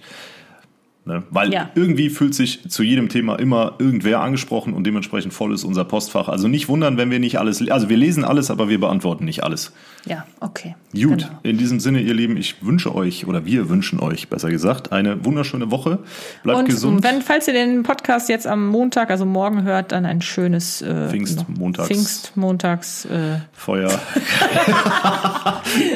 Ne? 1.09 1.23
Weil 1.31 1.51
Ja. 1.51 1.71
irgendwie 1.73 2.11
fühlt 2.11 2.35
sich 2.35 2.69
zu 2.69 2.83
jedem 2.83 3.09
Thema 3.09 3.37
immer 3.39 3.73
irgendwer 3.79 4.19
angesprochen 4.21 4.73
und 4.75 4.83
dementsprechend 4.83 5.33
voll 5.33 5.55
ist 5.55 5.63
unser 5.63 5.83
Postfach. 5.83 6.27
Also 6.29 6.47
nicht 6.47 6.69
wundern, 6.69 6.97
wenn 6.97 7.09
wir 7.09 7.17
nicht 7.19 7.39
alles, 7.39 7.67
also 7.67 7.89
wir 7.89 7.97
lesen 7.97 8.23
alles, 8.23 8.51
aber 8.51 8.69
wir 8.69 8.79
beantworten 8.79 9.25
nicht 9.25 9.43
alles. 9.43 9.71
Ja, 10.05 10.25
okay. 10.39 10.75
Gut, 10.93 11.17
Genau. 11.19 11.27
in 11.41 11.57
diesem 11.57 11.79
Sinne, 11.79 11.99
ihr 12.01 12.13
Lieben, 12.13 12.37
ich 12.37 12.63
wünsche 12.63 12.93
euch, 12.93 13.25
oder 13.27 13.43
wir 13.43 13.69
wünschen 13.69 13.99
euch, 13.99 14.29
besser 14.29 14.49
gesagt, 14.51 14.91
eine 14.91 15.25
wunderschöne 15.25 15.71
Woche. 15.71 15.97
Bleibt 16.43 16.59
Und 16.59 16.65
gesund. 16.69 17.03
wenn, 17.03 17.21
falls 17.23 17.47
ihr 17.47 17.53
den 17.53 17.81
Podcast 17.81 18.29
jetzt 18.29 18.45
am 18.45 18.67
Montag, 18.67 19.09
also 19.09 19.25
morgen 19.25 19.63
hört, 19.63 19.91
dann 19.91 20.05
ein 20.05 20.21
schönes 20.21 20.83
äh, 20.83 21.09
Pfingstmontags. 21.09 21.87
Pfingstmontags. 21.87 23.05
Äh. 23.05 23.39
Feuer. 23.51 23.89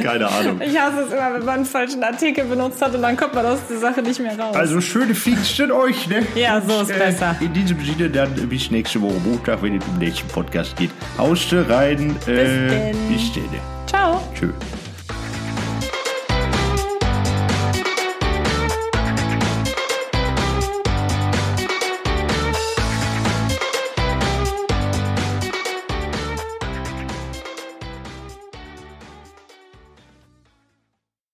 Keine 0.03 0.27
Ahnung. 0.27 0.59
Ich 0.61 0.77
hasse 0.79 1.01
es 1.07 1.13
immer, 1.13 1.33
wenn 1.35 1.45
man 1.45 1.55
einen 1.55 1.65
falschen 1.65 2.03
Artikel 2.03 2.45
benutzt 2.45 2.81
hat 2.81 2.93
und 2.95 3.01
dann 3.01 3.15
kommt 3.17 3.33
man 3.35 3.45
aus 3.45 3.59
der 3.69 3.77
Sache 3.77 4.01
nicht 4.01 4.19
mehr 4.19 4.37
raus. 4.37 4.55
Also 4.55 4.81
schöne 5.03 5.15
Pfingsten 5.15 5.71
euch, 5.71 6.07
ne? 6.07 6.25
Ja, 6.35 6.61
so 6.61 6.81
ist 6.81 6.89
Und, 6.91 6.99
besser. 6.99 7.35
In 7.41 7.53
diesem 7.53 7.83
Sinne 7.83 8.09
dann 8.09 8.33
bis 8.47 8.71
nächste 8.71 9.01
Woche 9.01 9.19
Montag, 9.25 9.61
wenn 9.61 9.77
es 9.77 9.85
im 9.87 9.97
nächsten 9.97 10.27
Podcast 10.29 10.75
geht. 10.77 10.91
Hauste 11.17 11.67
rein. 11.67 12.15
Äh, 12.25 12.35
denn. 12.35 12.97
bis 13.09 13.33
dann. 13.33 13.59
Ciao. 13.87 14.21
Tschö. 14.33 14.49